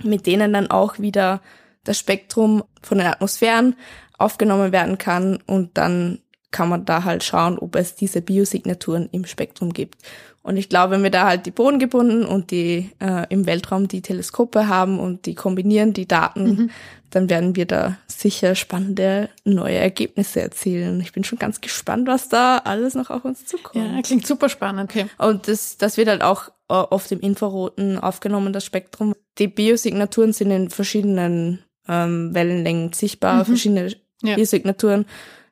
mit 0.03 0.27
denen 0.27 0.53
dann 0.55 0.71
auch 0.71 0.99
wieder 0.99 1.43
das 1.85 1.99
Spektrum 1.99 2.65
von 2.83 2.99
den 2.99 3.07
Atmosphären 3.07 3.77
aufgenommen 4.17 4.73
werden 4.73 4.97
kann 4.97 5.39
und 5.47 5.77
dann 5.77 6.21
kann 6.51 6.69
man 6.69 6.85
da 6.85 7.05
halt 7.05 7.25
schauen, 7.25 7.59
ob 7.59 7.75
es 7.77 7.97
diese 7.97 8.23
Biosignaturen 8.23 9.09
im 9.11 9.27
Spektrum 9.27 9.73
gibt. 9.73 9.97
Und 10.45 10.59
ich 10.59 10.69
glaube, 10.69 10.93
wenn 10.93 11.03
wir 11.03 11.11
da 11.11 11.27
halt 11.27 11.47
die 11.47 11.51
bodengebunden 11.51 12.27
und 12.27 12.51
die 12.51 12.91
äh, 13.01 13.27
im 13.31 13.47
Weltraum 13.47 13.89
die 13.89 14.03
Teleskope 14.03 14.69
haben 14.69 15.01
und 15.01 15.25
die 15.25 15.35
kombinieren 15.35 15.95
die 15.95 16.07
Daten, 16.07 16.45
mhm. 16.45 16.71
dann 17.09 17.31
werden 17.31 17.57
wir 17.57 17.65
da 17.65 17.97
sicher 18.09 18.55
spannende 18.55 19.31
neue 19.45 19.79
Ergebnisse 19.79 20.43
erzielen. 20.43 21.01
Ich 21.01 21.13
bin 21.13 21.25
schon 21.25 21.39
ganz 21.39 21.63
gespannt, 21.63 22.07
was 22.07 22.29
da 22.29 22.59
alles 22.59 22.95
noch 22.95 23.09
auf 23.09 23.25
uns 23.25 23.47
zukommt. 23.47 23.87
Ja, 23.87 24.03
klingt 24.03 24.27
super 24.27 24.51
spannend. 24.51 24.91
Okay. 24.91 25.07
Und 25.17 25.49
das, 25.49 25.79
das 25.79 25.97
wird 25.97 26.09
halt 26.09 26.21
auch 26.21 26.51
äh, 26.69 26.75
oft 26.75 27.11
im 27.11 27.21
Infraroten 27.21 27.99
aufgenommen, 27.99 28.53
das 28.53 28.67
Spektrum. 28.67 29.15
Die 29.39 29.49
Biosignaturen 29.49 30.35
sind 30.35 30.51
in 30.51 30.69
verschiedenen 30.69 31.61
ähm, 31.89 32.35
Wellenlängen 32.35 32.93
sichtbar, 32.93 33.37
mhm. 33.37 33.45
verschiedene 33.47 33.95
ja. 34.23 34.35
Biosignaturen 34.35 35.07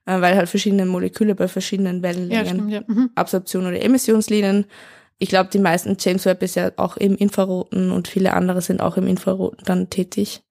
äh, 0.06 0.20
weil 0.20 0.36
halt 0.36 0.48
verschiedene 0.48 0.86
Moleküle 0.86 1.34
bei 1.34 1.48
verschiedenen 1.48 2.02
Wellenlängen, 2.02 2.44
ja, 2.44 2.50
stimmt, 2.50 2.70
ja. 2.70 2.82
Mhm. 2.86 3.10
Absorption 3.14 3.66
oder 3.66 3.80
Emissionslinien. 3.82 4.66
Ich 5.18 5.28
glaube, 5.28 5.50
die 5.52 5.58
meisten 5.58 5.96
James 6.00 6.24
Webb 6.24 6.42
ist 6.42 6.56
ja 6.56 6.72
auch 6.76 6.96
im 6.96 7.16
Infraroten 7.16 7.92
und 7.92 8.08
viele 8.08 8.34
andere 8.34 8.60
sind 8.60 8.80
auch 8.80 8.96
im 8.96 9.06
Infraroten 9.06 9.64
dann 9.64 9.88
tätig. 9.90 10.42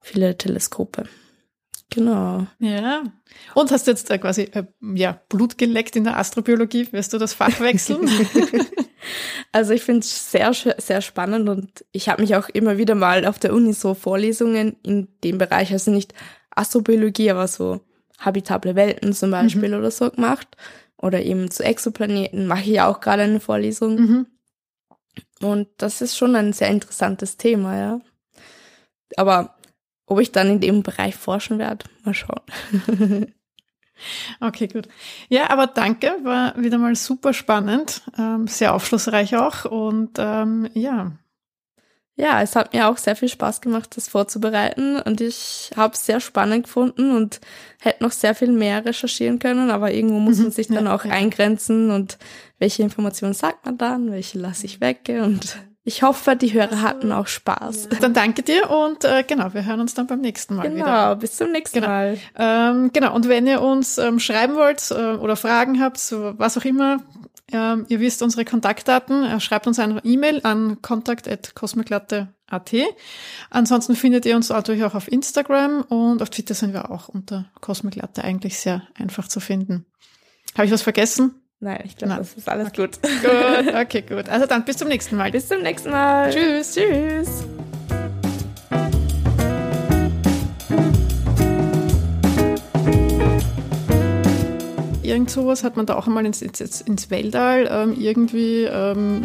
Viele 0.00 0.36
Teleskope. 0.36 1.04
Genau. 1.94 2.46
Ja. 2.58 3.04
Und 3.54 3.70
hast 3.70 3.86
du 3.86 3.90
jetzt 3.90 4.10
äh, 4.10 4.18
quasi 4.18 4.42
äh, 4.52 4.64
ja, 4.94 5.20
Blut 5.28 5.58
geleckt 5.58 5.94
in 5.94 6.04
der 6.04 6.16
Astrobiologie? 6.16 6.90
Wirst 6.92 7.12
du 7.12 7.18
das 7.18 7.34
Fach 7.34 7.60
wechseln? 7.60 8.08
also 9.52 9.72
ich 9.72 9.82
finde 9.82 10.00
es 10.00 10.30
sehr, 10.30 10.52
sehr 10.52 11.02
spannend 11.02 11.48
und 11.48 11.84
ich 11.92 12.08
habe 12.08 12.22
mich 12.22 12.34
auch 12.34 12.48
immer 12.48 12.78
wieder 12.78 12.94
mal 12.94 13.26
auf 13.26 13.38
der 13.38 13.52
Uni 13.52 13.72
so 13.72 13.94
Vorlesungen 13.94 14.76
in 14.82 15.08
dem 15.22 15.38
Bereich, 15.38 15.72
also 15.72 15.90
nicht 15.90 16.14
Astrobiologie, 16.50 17.30
aber 17.30 17.46
so 17.46 17.80
habitable 18.24 18.74
Welten 18.74 19.12
zum 19.12 19.30
Beispiel 19.30 19.70
mhm. 19.70 19.78
oder 19.78 19.90
so 19.90 20.10
gemacht. 20.10 20.48
Oder 20.96 21.22
eben 21.22 21.50
zu 21.50 21.64
Exoplaneten 21.64 22.46
mache 22.46 22.62
ich 22.62 22.68
ja 22.68 22.88
auch 22.88 23.00
gerade 23.00 23.22
eine 23.22 23.40
Vorlesung. 23.40 23.94
Mhm. 23.96 24.26
Und 25.40 25.68
das 25.78 26.00
ist 26.00 26.16
schon 26.16 26.36
ein 26.36 26.52
sehr 26.52 26.68
interessantes 26.68 27.36
Thema, 27.36 27.76
ja. 27.76 28.00
Aber 29.16 29.56
ob 30.06 30.20
ich 30.20 30.32
dann 30.32 30.48
in 30.48 30.60
dem 30.60 30.82
Bereich 30.82 31.16
forschen 31.16 31.58
werde, 31.58 31.86
mal 32.04 32.14
schauen. 32.14 32.42
Okay, 34.40 34.66
gut. 34.66 34.88
Ja, 35.28 35.50
aber 35.50 35.68
danke, 35.68 36.16
war 36.22 36.60
wieder 36.60 36.78
mal 36.78 36.96
super 36.96 37.32
spannend, 37.32 38.02
ähm, 38.18 38.46
sehr 38.46 38.74
aufschlussreich 38.74 39.36
auch 39.36 39.64
und 39.64 40.18
ähm, 40.18 40.68
ja, 40.74 41.12
ja, 42.22 42.40
es 42.40 42.54
hat 42.54 42.72
mir 42.72 42.86
auch 42.86 42.98
sehr 42.98 43.16
viel 43.16 43.28
Spaß 43.28 43.60
gemacht, 43.60 43.96
das 43.96 44.06
vorzubereiten 44.06 44.94
und 45.00 45.20
ich 45.20 45.72
habe 45.74 45.94
es 45.94 46.06
sehr 46.06 46.20
spannend 46.20 46.66
gefunden 46.66 47.16
und 47.16 47.40
hätte 47.80 48.04
noch 48.04 48.12
sehr 48.12 48.36
viel 48.36 48.52
mehr 48.52 48.84
recherchieren 48.84 49.40
können, 49.40 49.72
aber 49.72 49.90
irgendwo 49.90 50.20
muss 50.20 50.38
man 50.38 50.52
sich 50.52 50.68
dann 50.68 50.86
auch 50.88 51.04
eingrenzen 51.04 51.90
und 51.90 52.18
welche 52.60 52.84
Informationen 52.84 53.34
sagt 53.34 53.66
man 53.66 53.76
dann, 53.76 54.12
welche 54.12 54.38
lasse 54.38 54.66
ich 54.66 54.80
weg 54.80 55.00
und 55.08 55.56
ich 55.84 56.04
hoffe, 56.04 56.36
die 56.36 56.52
Hörer 56.52 56.80
hatten 56.80 57.10
auch 57.10 57.26
Spaß. 57.26 57.88
Dann 58.00 58.14
danke 58.14 58.44
dir 58.44 58.70
und 58.70 59.04
äh, 59.04 59.24
genau, 59.26 59.52
wir 59.52 59.64
hören 59.64 59.80
uns 59.80 59.94
dann 59.94 60.06
beim 60.06 60.20
nächsten 60.20 60.54
Mal 60.54 60.62
genau, 60.62 60.76
wieder. 60.76 60.84
Genau, 60.84 61.16
bis 61.16 61.36
zum 61.36 61.50
nächsten 61.50 61.80
genau. 61.80 61.88
Mal. 61.88 62.18
Ähm, 62.38 62.90
genau, 62.92 63.16
und 63.16 63.28
wenn 63.28 63.48
ihr 63.48 63.60
uns 63.60 63.98
ähm, 63.98 64.20
schreiben 64.20 64.54
wollt 64.54 64.92
äh, 64.92 65.16
oder 65.16 65.34
Fragen 65.34 65.80
habt, 65.80 65.98
so, 65.98 66.34
was 66.38 66.56
auch 66.56 66.64
immer, 66.64 66.98
ähm, 67.52 67.86
ihr 67.88 68.00
wisst 68.00 68.22
unsere 68.22 68.44
Kontaktdaten. 68.44 69.40
Schreibt 69.40 69.66
uns 69.66 69.78
eine 69.78 70.00
E-Mail 70.04 70.40
an 70.42 70.82
kontakt.kosmoglatte.at. 70.82 72.72
Ansonsten 73.50 73.96
findet 73.96 74.26
ihr 74.26 74.36
uns 74.36 74.48
natürlich 74.48 74.84
auch 74.84 74.94
auf 74.94 75.10
Instagram 75.10 75.82
und 75.82 76.22
auf 76.22 76.30
Twitter 76.30 76.54
sind 76.54 76.72
wir 76.72 76.90
auch 76.90 77.08
unter 77.08 77.46
Kosmoglatte 77.60 78.24
eigentlich 78.24 78.58
sehr 78.58 78.82
einfach 78.94 79.28
zu 79.28 79.40
finden. 79.40 79.86
Habe 80.54 80.66
ich 80.66 80.72
was 80.72 80.82
vergessen? 80.82 81.34
Nein, 81.60 81.82
ich 81.84 81.96
glaube, 81.96 82.16
das 82.16 82.34
ist 82.34 82.48
alles 82.48 82.68
okay. 82.68 82.88
gut. 82.88 82.98
Gut, 83.02 83.74
okay, 83.74 84.02
gut. 84.02 84.28
Also 84.28 84.46
dann 84.46 84.64
bis 84.64 84.78
zum 84.78 84.88
nächsten 84.88 85.16
Mal. 85.16 85.30
Bis 85.30 85.46
zum 85.46 85.62
nächsten 85.62 85.90
Mal. 85.90 86.30
Tschüss. 86.30 86.74
Tschüss. 86.74 87.44
Irgend 95.12 95.30
sowas 95.30 95.62
hat 95.62 95.76
man 95.76 95.86
da 95.86 95.96
auch 95.96 96.06
einmal 96.06 96.24
ins, 96.26 96.42
ins, 96.42 96.80
ins 96.80 97.10
Weltall 97.10 97.68
ähm, 97.70 97.94
irgendwie. 97.96 98.64
Ähm 98.64 99.22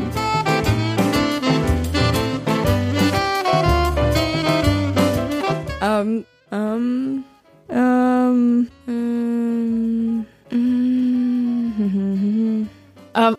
ähm, 5.81 6.25
ähm, 6.51 7.23
ähm, 7.69 8.67
ähm, 8.87 10.25
ähm, 13.15 13.37